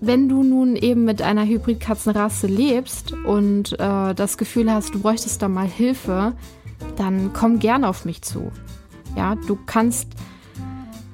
wenn 0.00 0.28
du 0.28 0.42
nun 0.42 0.76
eben 0.76 1.04
mit 1.04 1.22
einer 1.22 1.44
Hybridkatzenrasse 1.44 2.46
lebst 2.46 3.12
und 3.12 3.72
äh, 3.78 4.14
das 4.14 4.38
Gefühl 4.38 4.72
hast, 4.72 4.94
du 4.94 5.00
bräuchtest 5.00 5.42
da 5.42 5.48
mal 5.48 5.66
Hilfe, 5.66 6.34
dann 6.96 7.32
komm 7.32 7.58
gern 7.58 7.84
auf 7.84 8.04
mich 8.04 8.22
zu. 8.22 8.52
Ja, 9.16 9.34
du 9.34 9.58
kannst 9.66 10.08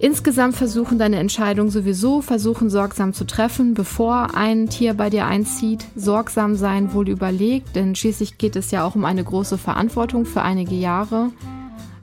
Insgesamt 0.00 0.56
versuchen 0.56 0.98
deine 0.98 1.16
Entscheidung 1.16 1.70
sowieso, 1.70 2.20
versuchen 2.20 2.68
sorgsam 2.68 3.14
zu 3.14 3.24
treffen, 3.24 3.72
bevor 3.72 4.34
ein 4.34 4.68
Tier 4.68 4.92
bei 4.92 5.08
dir 5.08 5.24
einzieht. 5.24 5.86
Sorgsam 5.94 6.56
sein, 6.56 6.92
wohl 6.92 7.08
überlegt, 7.08 7.74
denn 7.74 7.94
schließlich 7.94 8.36
geht 8.36 8.54
es 8.56 8.70
ja 8.70 8.84
auch 8.84 8.96
um 8.96 9.06
eine 9.06 9.24
große 9.24 9.56
Verantwortung 9.56 10.26
für 10.26 10.42
einige 10.42 10.74
Jahre. 10.74 11.30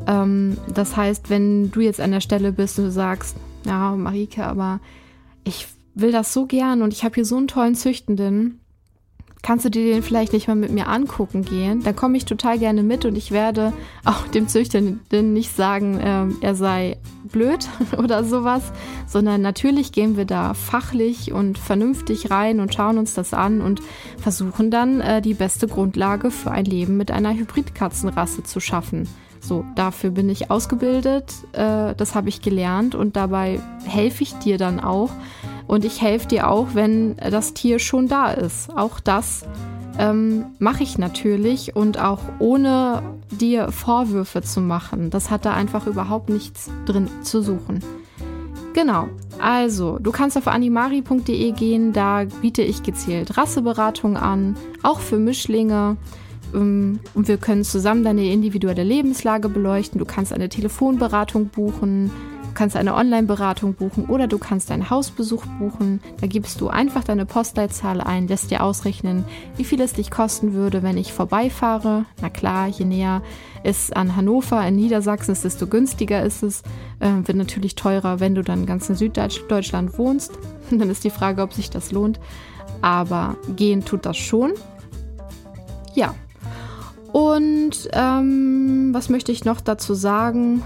Ähm, 0.07 0.57
das 0.73 0.97
heißt, 0.97 1.29
wenn 1.29 1.69
du 1.69 1.81
jetzt 1.81 2.01
an 2.01 2.11
der 2.11 2.21
Stelle 2.21 2.51
bist 2.51 2.79
und 2.79 2.85
du 2.85 2.91
sagst, 2.91 3.35
ja, 3.65 3.91
Marike, 3.91 4.47
aber 4.47 4.79
ich 5.43 5.67
will 5.95 6.11
das 6.11 6.33
so 6.33 6.45
gern 6.45 6.81
und 6.81 6.93
ich 6.93 7.03
habe 7.03 7.15
hier 7.15 7.25
so 7.25 7.37
einen 7.37 7.47
tollen 7.47 7.75
Züchtenden, 7.75 8.61
kannst 9.41 9.65
du 9.65 9.69
dir 9.69 9.93
den 9.93 10.03
vielleicht 10.03 10.33
nicht 10.33 10.47
mal 10.47 10.55
mit 10.55 10.71
mir 10.71 10.87
angucken 10.87 11.43
gehen? 11.43 11.83
Dann 11.83 11.95
komme 11.95 12.17
ich 12.17 12.25
total 12.25 12.59
gerne 12.59 12.83
mit 12.83 13.05
und 13.05 13.15
ich 13.15 13.31
werde 13.31 13.73
auch 14.05 14.27
dem 14.27 14.47
Züchtenden 14.47 15.33
nicht 15.33 15.55
sagen, 15.55 15.99
äh, 15.99 16.27
er 16.41 16.55
sei 16.55 16.97
blöd 17.23 17.67
oder 17.97 18.23
sowas, 18.23 18.71
sondern 19.07 19.41
natürlich 19.41 19.91
gehen 19.91 20.17
wir 20.17 20.25
da 20.25 20.53
fachlich 20.53 21.31
und 21.31 21.57
vernünftig 21.57 22.29
rein 22.29 22.59
und 22.59 22.73
schauen 22.73 22.97
uns 22.97 23.13
das 23.13 23.33
an 23.33 23.61
und 23.61 23.81
versuchen 24.17 24.69
dann 24.69 25.01
äh, 25.01 25.21
die 25.21 25.33
beste 25.33 25.67
Grundlage 25.67 26.31
für 26.31 26.51
ein 26.51 26.65
Leben 26.65 26.97
mit 26.97 27.11
einer 27.11 27.33
Hybridkatzenrasse 27.33 28.43
zu 28.43 28.59
schaffen. 28.59 29.07
So, 29.41 29.65
dafür 29.75 30.11
bin 30.11 30.29
ich 30.29 30.51
ausgebildet, 30.51 31.33
äh, 31.53 31.95
das 31.95 32.15
habe 32.15 32.29
ich 32.29 32.41
gelernt 32.41 32.95
und 32.95 33.15
dabei 33.15 33.59
helfe 33.85 34.23
ich 34.23 34.35
dir 34.35 34.57
dann 34.57 34.79
auch, 34.79 35.09
und 35.67 35.85
ich 35.85 36.01
helfe 36.01 36.27
dir 36.27 36.49
auch, 36.49 36.67
wenn 36.73 37.15
das 37.15 37.53
Tier 37.53 37.79
schon 37.79 38.09
da 38.09 38.31
ist. 38.31 38.75
Auch 38.75 38.99
das 38.99 39.45
ähm, 39.97 40.47
mache 40.59 40.83
ich 40.83 40.97
natürlich 40.97 41.77
und 41.77 41.97
auch 41.97 42.19
ohne 42.39 43.01
dir 43.29 43.71
Vorwürfe 43.71 44.41
zu 44.41 44.59
machen. 44.59 45.09
Das 45.09 45.31
hat 45.31 45.45
da 45.45 45.53
einfach 45.53 45.87
überhaupt 45.87 46.29
nichts 46.29 46.69
drin 46.85 47.09
zu 47.21 47.41
suchen. 47.41 47.79
Genau. 48.73 49.07
Also, 49.39 49.97
du 49.97 50.11
kannst 50.11 50.37
auf 50.37 50.47
animari.de 50.47 51.51
gehen, 51.53 51.93
da 51.93 52.25
biete 52.41 52.61
ich 52.61 52.83
gezielt 52.83 53.37
Rasseberatung 53.37 54.17
an, 54.17 54.57
auch 54.83 54.99
für 54.99 55.17
Mischlinge. 55.17 55.97
Ähm, 56.53 56.99
und 57.13 57.27
wir 57.27 57.37
können 57.37 57.63
zusammen 57.63 58.03
deine 58.03 58.31
individuelle 58.31 58.83
Lebenslage 58.83 59.49
beleuchten. 59.49 59.99
Du 59.99 60.05
kannst 60.05 60.33
eine 60.33 60.49
Telefonberatung 60.49 61.47
buchen, 61.47 62.11
Du 62.51 62.55
kannst 62.55 62.75
eine 62.75 62.95
Online-Beratung 62.95 63.75
buchen 63.75 64.07
oder 64.07 64.27
du 64.27 64.37
kannst 64.37 64.71
einen 64.71 64.89
Hausbesuch 64.89 65.45
buchen. 65.57 66.01
Da 66.19 66.27
gibst 66.27 66.59
du 66.59 66.67
einfach 66.67 67.05
deine 67.05 67.25
Postleitzahl 67.25 68.01
ein, 68.01 68.27
lässt 68.27 68.51
dir 68.51 68.61
ausrechnen, 68.61 69.23
wie 69.55 69.63
viel 69.63 69.79
es 69.79 69.93
dich 69.93 70.11
kosten 70.11 70.51
würde, 70.51 70.83
wenn 70.83 70.97
ich 70.97 71.13
vorbeifahre. 71.13 72.03
Na 72.21 72.29
klar, 72.29 72.67
je 72.67 72.83
näher 72.83 73.21
es 73.63 73.93
an 73.93 74.17
Hannover 74.17 74.67
in 74.67 74.75
Niedersachsen 74.75 75.31
ist, 75.31 75.45
desto 75.45 75.65
günstiger 75.65 76.23
ist 76.23 76.43
es. 76.43 76.63
Äh, 76.99 77.25
wird 77.25 77.37
natürlich 77.37 77.75
teurer, 77.75 78.19
wenn 78.19 78.35
du 78.35 78.41
dann 78.41 78.65
ganz 78.65 78.89
in 78.89 78.97
Süddeutschland 78.97 79.97
wohnst. 79.97 80.33
dann 80.71 80.89
ist 80.89 81.05
die 81.05 81.09
Frage, 81.09 81.43
ob 81.43 81.53
sich 81.53 81.69
das 81.69 81.93
lohnt. 81.93 82.19
Aber 82.81 83.37
gehen 83.55 83.85
tut 83.85 84.05
das 84.05 84.17
schon. 84.17 84.51
Ja. 85.95 86.15
Und 87.11 87.89
ähm, 87.93 88.89
was 88.93 89.09
möchte 89.09 89.31
ich 89.31 89.45
noch 89.45 89.61
dazu 89.61 89.93
sagen? 89.93 90.63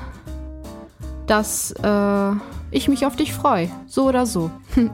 dass 1.27 1.71
äh, 1.83 2.31
ich 2.71 2.87
mich 2.87 3.05
auf 3.05 3.15
dich 3.15 3.33
freue. 3.33 3.69
So 3.87 4.07
oder 4.07 4.25
so. 4.25 4.51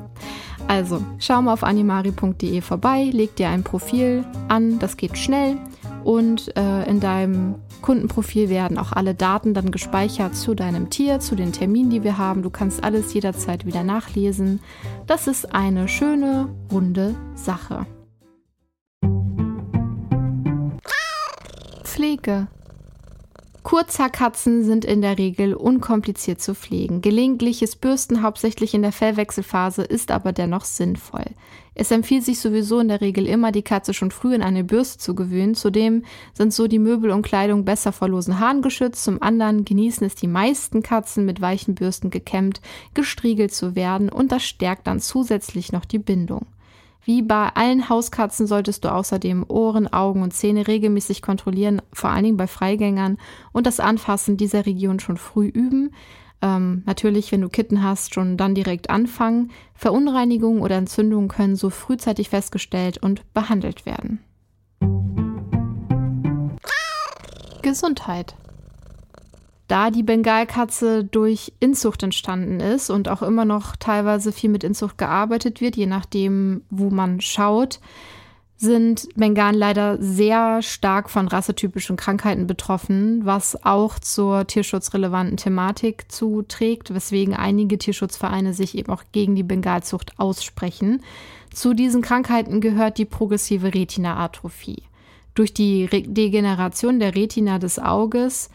Also, 0.68 1.04
schau 1.18 1.42
mal 1.42 1.54
auf 1.54 1.64
animari.de 1.66 2.62
vorbei, 2.62 3.10
leg 3.12 3.36
dir 3.36 3.50
ein 3.50 3.64
Profil 3.64 4.24
an, 4.48 4.80
das 4.80 4.96
geht 4.96 5.18
schnell 5.18 5.58
und 6.06 6.56
äh, 6.56 6.88
in 6.88 7.02
deinem 7.02 7.56
Kundenprofil 7.82 8.48
werden 8.48 8.78
auch 8.78 8.94
alle 8.94 9.14
Daten 9.14 9.54
dann 9.54 9.72
gespeichert 9.72 10.36
zu 10.36 10.54
deinem 10.54 10.90
Tier, 10.90 11.20
zu 11.20 11.36
den 11.36 11.52
Terminen, 11.52 11.90
die 11.90 12.04
wir 12.04 12.18
haben. 12.18 12.42
Du 12.42 12.52
kannst 12.52 12.86
alles 12.86 13.14
jederzeit 13.14 13.66
wieder 13.66 13.84
nachlesen. 13.84 14.62
Das 15.08 15.28
ist 15.28 15.54
eine 15.54 15.90
schöne, 15.90 16.48
runde 16.72 17.16
Sache. 17.36 17.86
Pflege. 21.92 22.48
Kurzhaarkatzen 23.64 24.64
sind 24.64 24.86
in 24.86 25.02
der 25.02 25.18
Regel 25.18 25.54
unkompliziert 25.54 26.42
zu 26.42 26.56
pflegen. 26.56 27.02
Gelegentliches 27.02 27.76
Bürsten, 27.76 28.24
hauptsächlich 28.24 28.74
in 28.74 28.82
der 28.82 28.94
Fellwechselphase, 28.94 29.84
ist 29.84 30.10
aber 30.10 30.32
dennoch 30.32 30.64
sinnvoll. 30.64 31.26
Es 31.76 31.92
empfiehlt 31.92 32.24
sich 32.24 32.40
sowieso 32.40 32.80
in 32.80 32.88
der 32.88 33.02
Regel 33.02 33.28
immer, 33.28 33.52
die 33.52 33.62
Katze 33.62 33.94
schon 33.94 34.12
früh 34.12 34.34
in 34.34 34.42
eine 34.42 34.64
Bürste 34.64 35.00
zu 35.00 35.16
gewöhnen. 35.16 35.54
Zudem 35.54 36.06
sind 36.34 36.54
so 36.54 36.70
die 36.70 36.80
Möbel 36.80 37.12
und 37.12 37.24
Kleidung 37.24 37.66
besser 37.66 37.92
vor 37.92 38.08
losen 38.08 38.40
Haaren 38.40 38.62
geschützt. 38.62 39.04
Zum 39.04 39.22
anderen 39.22 39.66
genießen 39.66 40.08
es 40.08 40.16
die 40.16 40.28
meisten 40.28 40.84
Katzen 40.84 41.26
mit 41.26 41.42
weichen 41.42 41.76
Bürsten 41.76 42.10
gekämmt, 42.10 42.62
gestriegelt 42.94 43.54
zu 43.54 43.76
werden 43.76 44.08
und 44.08 44.32
das 44.32 44.44
stärkt 44.44 44.88
dann 44.88 45.02
zusätzlich 45.02 45.74
noch 45.74 45.84
die 45.84 46.00
Bindung. 46.00 46.46
Wie 47.04 47.24
bei 47.24 47.50
allen 47.50 47.90
Hauskatzen 47.90 48.46
solltest 48.46 48.86
du 48.86 48.94
außerdem 48.94 49.46
Ohren, 49.48 49.92
Augen 49.92 50.22
und 50.22 50.34
Zähne 50.34 50.68
regelmäßig 50.68 51.22
kontrollieren, 51.22 51.82
vor 51.92 52.12
allen 52.12 52.24
Dingen 52.24 52.38
bei 52.38 52.48
Freigängern 52.48 53.18
und 53.52 53.66
das 53.66 53.80
Anfassen 53.80 54.38
dieser 54.38 54.66
Region 54.66 55.00
schon 55.00 55.18
früh 55.18 55.48
üben. 55.48 55.94
Ähm, 56.44 56.84
natürlich, 56.86 57.32
wenn 57.32 57.42
du 57.42 57.50
Kitten 57.50 57.84
hast, 57.84 58.14
schon 58.14 58.38
dann 58.38 58.56
direkt 58.56 58.90
anfangen. 58.90 59.52
Verunreinigungen 59.74 60.62
oder 60.62 60.76
Entzündungen 60.76 61.28
können 61.28 61.56
so 61.56 61.70
frühzeitig 61.70 62.30
festgestellt 62.30 63.00
und 63.00 63.34
behandelt 63.34 63.86
werden. 63.86 64.20
Gesundheit 67.62 68.36
da 69.72 69.90
die 69.90 70.04
Bengalkatze 70.04 71.06
durch 71.06 71.54
Inzucht 71.62 72.04
entstanden 72.04 72.60
ist 72.60 72.90
und 72.90 73.08
auch 73.08 73.22
immer 73.22 73.46
noch 73.46 73.78
teilweise 73.78 74.34
viel 74.34 74.50
mit 74.50 74.66
Inzucht 74.66 74.98
gearbeitet 74.98 75.62
wird, 75.62 75.78
je 75.78 75.86
nachdem, 75.86 76.64
wo 76.70 76.90
man 76.90 77.22
schaut, 77.22 77.80
sind 78.58 79.08
Bengalen 79.16 79.56
leider 79.56 79.98
sehr 80.02 80.62
stark 80.62 81.10
von 81.10 81.30
rassetypischen 81.30 81.96
Krankheiten 81.96 82.48
betroffen, 82.48 83.22
was 83.26 83.64
auch 83.64 83.98
zur 83.98 84.46
tierschutzrelevanten 84.46 85.38
Thematik 85.38 86.12
zuträgt, 86.12 86.94
weswegen 86.94 87.34
einige 87.34 87.78
Tierschutzvereine 87.78 88.54
sich 88.54 88.78
eben 88.78 88.92
auch 88.92 89.04
gegen 89.14 89.36
die 89.36 89.44
Bengalzucht 89.44 90.20
aussprechen. 90.20 91.02
Zu 91.54 91.74
diesen 91.74 92.02
Krankheiten 92.02 92.60
gehört 92.60 92.98
die 92.98 93.06
progressive 93.06 93.74
Retina-Atrophie. 93.74 94.84
Durch 95.34 95.54
die 95.54 95.86
Re 95.86 96.02
Degeneration 96.02 97.00
der 97.00 97.16
Retina 97.16 97.58
des 97.58 97.80
Auges 97.80 98.50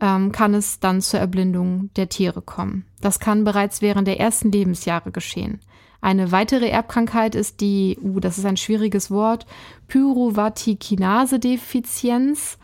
ähm, 0.00 0.32
kann 0.32 0.54
es 0.54 0.80
dann 0.80 1.00
zur 1.00 1.20
Erblindung 1.20 1.90
der 1.96 2.08
Tiere 2.08 2.42
kommen. 2.42 2.84
Das 3.00 3.20
kann 3.20 3.44
bereits 3.44 3.82
während 3.82 4.08
der 4.08 4.20
ersten 4.20 4.52
Lebensjahre 4.52 5.10
geschehen. 5.10 5.60
Eine 6.00 6.32
weitere 6.32 6.68
Erbkrankheit 6.68 7.34
ist 7.34 7.60
die, 7.60 7.98
uh, 8.00 8.20
das 8.20 8.38
ist 8.38 8.44
ein 8.44 8.56
schwieriges 8.56 9.10
Wort, 9.10 9.46
Pyruvatikinase-Defizienz. 9.88 12.58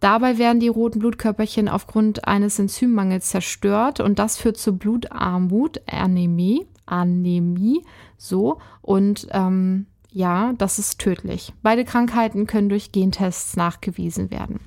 Dabei 0.00 0.38
werden 0.38 0.60
die 0.60 0.68
roten 0.68 1.00
Blutkörperchen 1.00 1.68
aufgrund 1.68 2.26
eines 2.28 2.58
Enzymmangels 2.58 3.28
zerstört 3.28 4.00
und 4.00 4.18
das 4.18 4.36
führt 4.36 4.56
zu 4.56 4.76
Blutarmut, 4.76 5.80
Anämie, 5.86 6.66
Anämie, 6.84 7.84
so 8.16 8.58
und 8.82 9.28
ähm, 9.30 9.86
ja, 10.10 10.54
das 10.56 10.78
ist 10.78 10.98
tödlich. 10.98 11.52
Beide 11.62 11.84
Krankheiten 11.84 12.46
können 12.46 12.70
durch 12.70 12.92
Gentests 12.92 13.56
nachgewiesen 13.56 14.30
werden. 14.30 14.60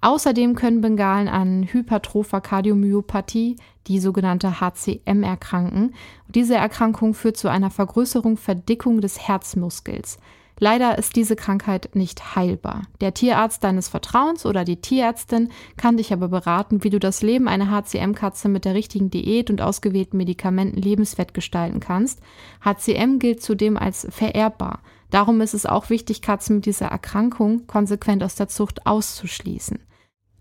Außerdem 0.00 0.54
können 0.54 0.80
Bengalen 0.80 1.26
an 1.26 1.64
hypertropher 1.64 2.40
Kardiomyopathie, 2.40 3.56
die 3.88 3.98
sogenannte 3.98 4.60
HCM, 4.60 5.24
erkranken. 5.24 5.94
Diese 6.28 6.54
Erkrankung 6.54 7.14
führt 7.14 7.36
zu 7.36 7.48
einer 7.48 7.70
Vergrößerung, 7.70 8.36
Verdickung 8.36 9.00
des 9.00 9.26
Herzmuskels. 9.26 10.18
Leider 10.60 10.98
ist 10.98 11.14
diese 11.14 11.36
Krankheit 11.36 11.90
nicht 11.94 12.34
heilbar. 12.34 12.82
Der 13.00 13.14
Tierarzt 13.14 13.62
deines 13.62 13.88
Vertrauens 13.88 14.44
oder 14.44 14.64
die 14.64 14.80
Tierärztin 14.80 15.50
kann 15.76 15.96
dich 15.96 16.12
aber 16.12 16.28
beraten, 16.28 16.82
wie 16.82 16.90
du 16.90 16.98
das 16.98 17.22
Leben 17.22 17.48
einer 17.48 17.70
HCM-Katze 17.70 18.48
mit 18.48 18.64
der 18.64 18.74
richtigen 18.74 19.10
Diät 19.10 19.50
und 19.50 19.60
ausgewählten 19.60 20.16
Medikamenten 20.16 20.80
lebenswert 20.80 21.32
gestalten 21.32 21.78
kannst. 21.80 22.20
HCM 22.64 23.18
gilt 23.18 23.42
zudem 23.42 23.76
als 23.76 24.06
vererbbar. 24.10 24.80
Darum 25.10 25.40
ist 25.40 25.54
es 25.54 25.64
auch 25.64 25.90
wichtig, 25.90 26.22
Katzen 26.22 26.56
mit 26.56 26.66
dieser 26.66 26.86
Erkrankung 26.86 27.66
konsequent 27.66 28.22
aus 28.22 28.34
der 28.34 28.48
Zucht 28.48 28.84
auszuschließen. 28.84 29.78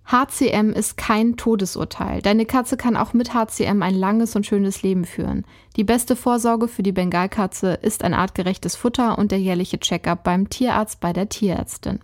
HCM 0.10 0.72
ist 0.72 0.96
kein 0.96 1.36
Todesurteil. 1.36 2.22
Deine 2.22 2.46
Katze 2.46 2.78
kann 2.78 2.96
auch 2.96 3.12
mit 3.12 3.34
HCM 3.34 3.82
ein 3.84 3.94
langes 3.94 4.38
und 4.38 4.46
schönes 4.46 4.82
Leben 4.82 5.04
führen. 5.04 5.46
Die 5.76 5.84
beste 5.84 6.16
Vorsorge 6.16 6.70
für 6.70 6.82
die 6.82 6.94
Bengalkatze 6.94 7.74
ist 7.74 8.06
ein 8.06 8.14
artgerechtes 8.14 8.78
Futter 8.78 9.18
und 9.18 9.32
der 9.32 9.40
jährliche 9.40 9.80
Checkup 9.80 10.24
beim 10.24 10.50
Tierarzt 10.50 11.02
bei 11.02 11.12
der 11.12 11.28
Tierärztin. 11.28 12.00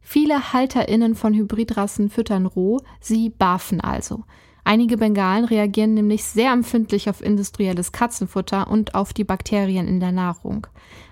Viele 0.00 0.52
HalterInnen 0.52 1.14
von 1.14 1.32
Hybridrassen 1.32 2.10
füttern 2.10 2.44
roh, 2.44 2.80
sie 3.00 3.30
barfen 3.30 3.80
also. 3.80 4.24
Einige 4.68 4.98
Bengalen 4.98 5.46
reagieren 5.46 5.94
nämlich 5.94 6.24
sehr 6.24 6.52
empfindlich 6.52 7.08
auf 7.08 7.24
industrielles 7.24 7.90
Katzenfutter 7.90 8.68
und 8.68 8.94
auf 8.94 9.14
die 9.14 9.24
Bakterien 9.24 9.88
in 9.88 9.98
der 9.98 10.12
Nahrung. 10.12 10.66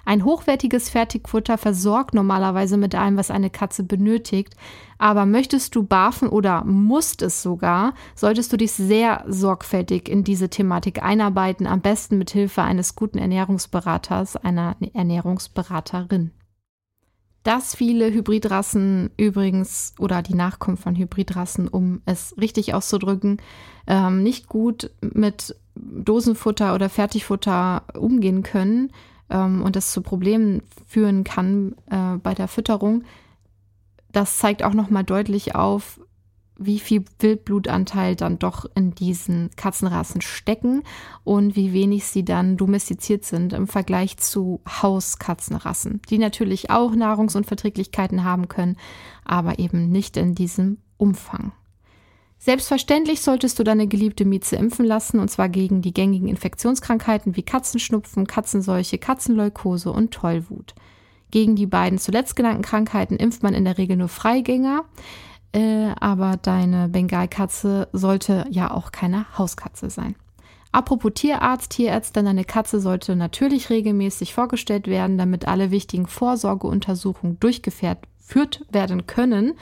Ein 0.04 0.26
hochwertiges 0.26 0.90
Fertigfutter 0.90 1.56
versorgt 1.56 2.12
normalerweise 2.12 2.76
mit 2.76 2.94
allem, 2.94 3.16
was 3.16 3.30
eine 3.30 3.48
Katze 3.48 3.82
benötigt, 3.82 4.54
aber 4.98 5.24
möchtest 5.24 5.74
du 5.74 5.84
barfen 5.84 6.28
oder 6.28 6.64
musst 6.64 7.22
es 7.22 7.42
sogar, 7.42 7.94
solltest 8.14 8.52
du 8.52 8.58
dich 8.58 8.72
sehr 8.72 9.24
sorgfältig 9.26 10.10
in 10.10 10.22
diese 10.22 10.50
Thematik 10.50 11.02
einarbeiten, 11.02 11.66
am 11.66 11.80
besten 11.80 12.18
mit 12.18 12.28
Hilfe 12.28 12.60
eines 12.60 12.94
guten 12.94 13.16
Ernährungsberaters, 13.16 14.36
einer 14.36 14.76
Ernährungsberaterin 14.92 16.30
dass 17.46 17.76
viele 17.76 18.12
Hybridrassen 18.12 19.10
übrigens 19.16 19.94
oder 20.00 20.20
die 20.20 20.34
Nachkommen 20.34 20.76
von 20.76 20.96
Hybridrassen, 20.96 21.68
um 21.68 22.00
es 22.04 22.34
richtig 22.40 22.74
auszudrücken, 22.74 23.36
ähm, 23.86 24.24
nicht 24.24 24.48
gut 24.48 24.90
mit 25.00 25.54
Dosenfutter 25.76 26.74
oder 26.74 26.88
Fertigfutter 26.88 27.84
umgehen 27.96 28.42
können 28.42 28.90
ähm, 29.30 29.62
und 29.62 29.76
das 29.76 29.92
zu 29.92 30.02
Problemen 30.02 30.62
führen 30.88 31.22
kann 31.22 31.76
äh, 31.88 32.16
bei 32.20 32.34
der 32.34 32.48
Fütterung. 32.48 33.04
Das 34.10 34.38
zeigt 34.38 34.64
auch 34.64 34.74
nochmal 34.74 35.04
deutlich 35.04 35.54
auf, 35.54 36.00
wie 36.58 36.78
viel 36.78 37.04
Wildblutanteil 37.18 38.16
dann 38.16 38.38
doch 38.38 38.64
in 38.74 38.94
diesen 38.94 39.50
Katzenrassen 39.56 40.20
stecken 40.20 40.82
und 41.24 41.56
wie 41.56 41.72
wenig 41.72 42.06
sie 42.06 42.24
dann 42.24 42.56
domestiziert 42.56 43.24
sind 43.24 43.52
im 43.52 43.66
Vergleich 43.66 44.16
zu 44.16 44.60
Hauskatzenrassen, 44.66 46.00
die 46.08 46.18
natürlich 46.18 46.70
auch 46.70 46.94
Nahrungsunverträglichkeiten 46.94 48.24
haben 48.24 48.48
können, 48.48 48.76
aber 49.24 49.58
eben 49.58 49.90
nicht 49.90 50.16
in 50.16 50.34
diesem 50.34 50.78
Umfang. 50.96 51.52
Selbstverständlich 52.38 53.22
solltest 53.22 53.58
du 53.58 53.64
deine 53.64 53.86
geliebte 53.86 54.24
Mieze 54.24 54.56
impfen 54.56 54.84
lassen, 54.84 55.18
und 55.20 55.30
zwar 55.30 55.48
gegen 55.48 55.82
die 55.82 55.94
gängigen 55.94 56.28
Infektionskrankheiten 56.28 57.34
wie 57.34 57.42
Katzenschnupfen, 57.42 58.26
Katzenseuche, 58.26 58.98
Katzenleukose 58.98 59.90
und 59.90 60.12
Tollwut. 60.12 60.74
Gegen 61.30 61.56
die 61.56 61.66
beiden 61.66 61.98
zuletzt 61.98 62.36
genannten 62.36 62.62
Krankheiten 62.62 63.16
impft 63.16 63.42
man 63.42 63.54
in 63.54 63.64
der 63.64 63.78
Regel 63.78 63.96
nur 63.96 64.08
Freigänger. 64.08 64.84
Äh, 65.56 65.94
aber 66.00 66.36
deine 66.36 66.90
Bengalkatze 66.90 67.88
sollte 67.94 68.44
ja 68.50 68.70
auch 68.70 68.92
keine 68.92 69.24
Hauskatze 69.38 69.88
sein. 69.88 70.14
Apropos 70.70 71.12
Tierarzt, 71.14 71.70
Tierärztin, 71.70 72.26
deine 72.26 72.44
Katze 72.44 72.78
sollte 72.78 73.16
natürlich 73.16 73.70
regelmäßig 73.70 74.34
vorgestellt 74.34 74.86
werden, 74.86 75.16
damit 75.16 75.48
alle 75.48 75.70
wichtigen 75.70 76.06
Vorsorgeuntersuchungen 76.06 77.40
durchgeführt 77.40 78.66
werden 78.70 79.06
können. 79.06 79.54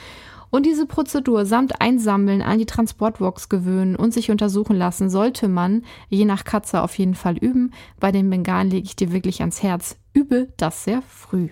Und 0.51 0.67
diese 0.67 0.87
Prozedur 0.87 1.47
samt 1.47 1.81
Einsammeln 1.81 2.43
an 2.43 2.59
die 2.59 2.67
Transportbox 2.67 3.49
gewöhnen 3.49 3.95
und 3.95 4.13
sich 4.13 4.33
untersuchen 4.33 4.75
lassen, 4.75 5.09
sollte 5.11 5.47
man 5.47 5.85
je 6.09 6.25
nach 6.25 6.43
Katze 6.43 6.83
auf 6.83 6.99
jeden 6.99 7.15
Fall 7.15 7.37
üben. 7.37 7.71
Bei 8.01 8.11
den 8.11 8.29
Bengalen 8.29 8.71
lege 8.71 8.87
ich 8.87 8.97
dir 8.97 9.13
wirklich 9.13 9.43
ans 9.43 9.63
Herz, 9.63 9.97
übe 10.13 10.49
das 10.57 10.83
sehr 10.83 11.03
früh. 11.03 11.51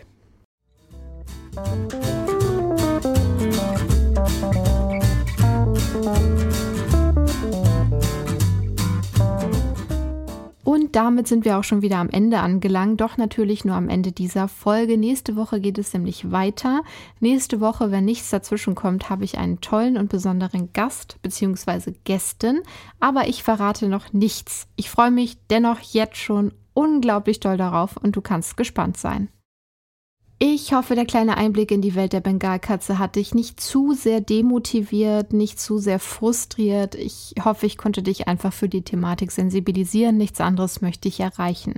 Und 10.65 10.97
damit 10.97 11.29
sind 11.29 11.45
wir 11.45 11.59
auch 11.59 11.65
schon 11.65 11.83
wieder 11.83 11.99
am 11.99 12.09
Ende 12.09 12.39
angelangt, 12.41 13.01
doch 13.01 13.17
natürlich 13.17 13.65
nur 13.65 13.75
am 13.75 13.89
Ende 13.89 14.13
dieser 14.13 14.49
Folge. 14.49 14.97
Nächste 14.97 15.37
Woche 15.37 15.61
geht 15.61 15.77
es 15.77 15.93
nämlich 15.93 16.31
weiter. 16.31 16.83
Nächste 17.21 17.61
Woche, 17.61 17.91
wenn 17.91 18.05
nichts 18.05 18.31
dazwischen 18.31 18.75
kommt, 18.75 19.11
habe 19.11 19.25
ich 19.25 19.39
einen 19.39 19.61
tollen 19.61 19.99
und 19.99 20.09
besonderen 20.09 20.73
Gast 20.73 21.17
bzw. 21.21 21.93
Gästin, 22.05 22.61
aber 23.01 23.29
ich 23.29 23.43
verrate 23.43 23.89
noch 23.89 24.13
nichts. 24.13 24.67
Ich 24.77 24.89
freue 24.89 25.11
mich 25.11 25.37
dennoch 25.51 25.81
jetzt 25.81 26.17
schon 26.17 26.53
unglaublich 26.75 27.41
doll 27.41 27.57
darauf 27.57 27.97
und 27.97 28.17
du 28.17 28.21
kannst 28.21 28.57
gespannt 28.57 28.97
sein. 28.97 29.29
Ich 30.45 30.73
hoffe, 30.73 30.97
der 30.97 31.07
kleine 31.07 31.37
Einblick 31.37 31.71
in 31.71 31.83
die 31.83 31.95
Welt 31.95 32.13
der 32.13 32.21
Bengalkatze 32.21 32.99
hat 32.99 33.15
dich 33.15 33.33
nicht 33.33 33.61
zu 33.61 33.93
sehr 33.93 34.21
demotiviert, 34.21 35.33
nicht 35.33 35.61
zu 35.61 35.79
sehr 35.79 36.01
frustriert. 36.01 36.97
Ich 36.97 37.37
hoffe, 37.45 37.65
ich 37.65 37.79
konnte 37.79 38.03
dich 38.03 38.27
einfach 38.27 38.53
für 38.53 38.69
die 38.69 38.83
Thematik 38.83 39.31
sensibilisieren. 39.31 40.17
Nichts 40.17 40.41
anderes 40.41 40.81
möchte 40.81 41.07
ich 41.07 41.21
erreichen. 41.21 41.75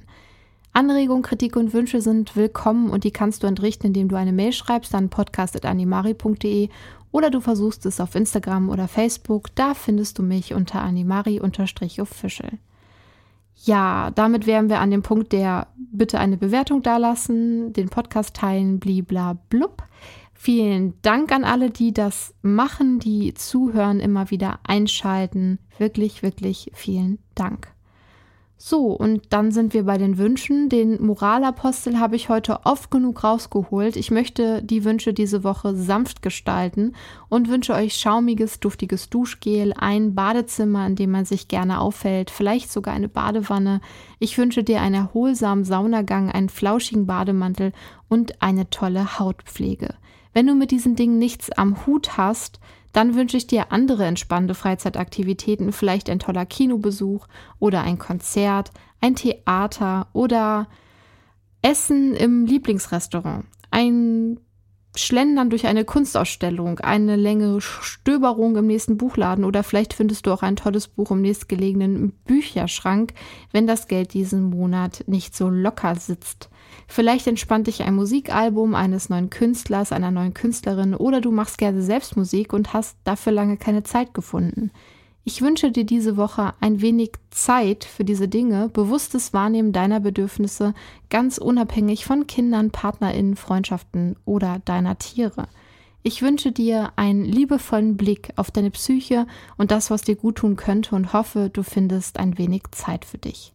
Anregungen, 0.72 1.22
Kritik 1.22 1.57
und 1.57 1.74
Wünsche 1.74 2.00
sind 2.00 2.37
willkommen 2.37 2.88
und 2.88 3.05
die 3.05 3.11
kannst 3.11 3.42
du 3.42 3.46
entrichten, 3.46 3.88
indem 3.88 4.09
du 4.09 4.16
eine 4.16 4.33
Mail 4.33 4.55
schreibst 4.55 4.94
an 4.94 5.11
podcast.animari.de 5.11 6.70
oder 7.12 7.29
du 7.29 7.42
versuchst 7.42 7.85
es 7.85 8.00
auf 8.00 8.14
Instagram 8.14 8.70
oder 8.70 8.88
Facebook. 8.88 9.55
Da 9.57 9.74
findest 9.74 10.18
du 10.18 10.22
mich 10.22 10.55
unter 10.55 10.81
animari-official. 10.81 12.53
Ja, 13.57 14.11
damit 14.11 14.47
wären 14.47 14.69
wir 14.69 14.81
an 14.81 14.90
dem 14.90 15.03
Punkt 15.03 15.33
der 15.33 15.69
bitte 15.77 16.19
eine 16.19 16.37
Bewertung 16.37 16.83
dalassen, 16.83 17.73
den 17.73 17.88
Podcast 17.88 18.35
teilen, 18.37 18.81
blibla 18.81 19.35
blub. 19.49 19.85
Vielen 20.35 20.95
Dank 21.03 21.33
an 21.33 21.45
alle, 21.45 21.71
die 21.71 21.95
das 21.95 22.35
machen, 22.43 22.99
die 22.99 23.33
zuhören, 23.35 24.01
immer 24.01 24.31
wieder 24.31 24.59
einschalten. 24.64 25.59
Wirklich, 25.79 26.23
wirklich 26.23 26.71
vielen 26.75 27.19
Dank. 27.35 27.74
So, 28.66 28.92
und 28.92 29.24
dann 29.29 29.53
sind 29.53 29.74
wir 29.74 29.85
bei 29.85 29.98
den 29.98 30.16
Wünschen. 30.16 30.70
Den 30.70 31.05
Moralapostel 31.05 32.00
habe 32.00 32.16
ich 32.16 32.31
heute 32.31 32.64
oft 32.64 32.90
genug 32.90 33.22
rausgeholt. 33.22 33.94
Ich 33.94 34.11
möchte 34.11 34.62
die 34.62 34.85
Wünsche 34.85 35.12
diese 35.12 35.44
Woche 35.44 35.74
sanft 35.74 36.22
gestalten 36.22 36.94
und 37.29 37.50
wünsche 37.50 37.74
euch 37.74 37.92
schaumiges, 37.92 38.61
duftiges 38.61 39.11
Duschgel, 39.11 39.74
ein 39.77 40.14
Badezimmer, 40.14 40.87
in 40.87 40.96
dem 40.96 41.11
man 41.11 41.27
sich 41.27 41.48
gerne 41.48 41.79
aufhält, 41.79 42.31
vielleicht 42.31 42.72
sogar 42.72 42.94
eine 42.94 43.11
Badewanne. 43.11 43.83
Ich 44.18 44.38
wünsche 44.38 44.64
dir 44.64 44.81
einen 44.81 44.94
erholsamen 44.94 45.64
Saunagang, 45.64 46.31
einen 46.31 46.48
flauschigen 46.48 47.05
Bademantel 47.05 47.72
und 48.09 48.40
eine 48.40 48.70
tolle 48.70 49.18
Hautpflege. 49.18 49.94
Wenn 50.33 50.46
du 50.46 50.55
mit 50.55 50.70
diesen 50.70 50.96
Dingen 50.96 51.18
nichts 51.18 51.53
am 51.53 51.85
Hut 51.85 52.16
hast, 52.16 52.61
dann 52.95 53.17
wünsche 53.17 53.37
ich 53.37 53.47
dir 53.47 53.73
andere 53.73 54.07
entspannende 54.07 54.55
Freizeitaktivitäten, 54.55 55.73
vielleicht 55.73 56.09
ein 56.09 56.21
toller 56.21 56.47
Kinobesuch 56.47 57.27
oder 57.59 57.83
ein 57.83 57.99
Konzert, 57.99 58.71
ein 59.01 59.17
Theater 59.17 60.07
oder 60.13 60.69
Essen 61.61 62.15
im 62.15 62.47
Lieblingsrestaurant, 62.47 63.47
ein 63.71 64.39
Schlendern 64.97 65.51
durch 65.51 65.67
eine 65.67 65.85
Kunstausstellung, 65.85 66.79
eine 66.79 67.17
längere 67.17 67.61
Stöberung 67.61 68.55
im 68.55 68.69
nächsten 68.69 68.97
Buchladen 68.97 69.45
oder 69.45 69.65
vielleicht 69.65 69.93
findest 69.93 70.27
du 70.27 70.33
auch 70.33 70.43
ein 70.43 70.55
tolles 70.55 70.87
Buch 70.87 71.11
im 71.11 71.21
nächstgelegenen 71.21 72.13
Bücherschrank, 72.25 73.13
wenn 73.51 73.67
das 73.67 73.89
Geld 73.89 74.15
diesen 74.15 74.51
Monat 74.51 75.03
nicht 75.09 75.35
so 75.35 75.49
locker 75.49 75.97
sitzt. 75.97 76.49
Vielleicht 76.87 77.27
entspannt 77.27 77.67
dich 77.67 77.83
ein 77.83 77.95
Musikalbum 77.95 78.75
eines 78.75 79.09
neuen 79.09 79.31
Künstlers, 79.31 79.93
einer 79.93 80.11
neuen 80.11 80.35
Künstlerin 80.35 80.95
oder 80.95 81.21
du 81.21 81.31
machst 81.31 81.59
gerne 81.59 81.83
selbst 81.83 82.17
Musik 82.17 82.53
und 82.53 82.73
hast 82.73 82.97
dafür 83.05 83.33
lange 83.33 83.57
keine 83.57 83.83
Zeit 83.83 84.15
gefunden. 84.15 84.71
Ich 85.27 85.41
wünsche 85.41 85.71
dir 85.71 85.85
diese 85.85 86.19
Woche 86.19 86.53
ein 86.61 86.83
wenig 86.83 87.13
Zeit 87.31 87.85
für 87.85 88.05
diese 88.05 88.29
Dinge, 88.29 88.69
bewusstes 88.69 89.33
Wahrnehmen 89.33 89.73
deiner 89.73 90.01
Bedürfnisse, 90.01 90.75
ganz 91.09 91.39
unabhängig 91.39 92.05
von 92.05 92.27
Kindern, 92.27 92.71
Partnerinnen, 92.71 93.35
Freundschaften 93.35 94.17
oder 94.27 94.61
deiner 94.67 94.99
Tiere. 94.99 95.49
Ich 96.03 96.21
wünsche 96.21 96.53
dir 96.53 96.93
einen 96.97 97.25
liebevollen 97.25 97.97
Blick 97.97 98.35
auf 98.37 98.51
deine 98.51 98.71
Psyche 98.71 99.27
und 99.57 99.71
das, 99.71 99.91
was 99.91 100.03
dir 100.03 100.17
gut 100.17 100.37
tun 100.37 100.57
könnte 100.57 100.95
und 100.95 101.15
hoffe, 101.15 101.49
du 101.51 101.63
findest 101.63 102.19
ein 102.19 102.37
wenig 102.37 102.65
Zeit 102.73 103.07
für 103.07 103.17
dich. 103.17 103.55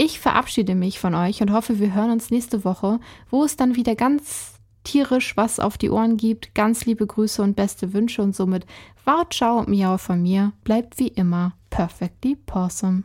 Ich 0.00 0.20
verabschiede 0.20 0.76
mich 0.76 1.00
von 1.00 1.16
euch 1.16 1.42
und 1.42 1.52
hoffe, 1.52 1.80
wir 1.80 1.92
hören 1.92 2.12
uns 2.12 2.30
nächste 2.30 2.64
Woche, 2.64 3.00
wo 3.30 3.42
es 3.42 3.56
dann 3.56 3.74
wieder 3.74 3.96
ganz 3.96 4.52
tierisch 4.84 5.36
was 5.36 5.58
auf 5.58 5.76
die 5.76 5.90
Ohren 5.90 6.16
gibt. 6.16 6.54
Ganz 6.54 6.86
liebe 6.86 7.04
Grüße 7.04 7.42
und 7.42 7.56
beste 7.56 7.92
Wünsche 7.92 8.22
und 8.22 8.36
somit 8.36 8.64
Wow, 9.04 9.26
ciao, 9.28 9.64
miau 9.66 9.98
von 9.98 10.22
mir. 10.22 10.52
Bleibt 10.62 11.00
wie 11.00 11.08
immer 11.08 11.54
perfectly 11.70 12.38
awesome. 12.48 13.02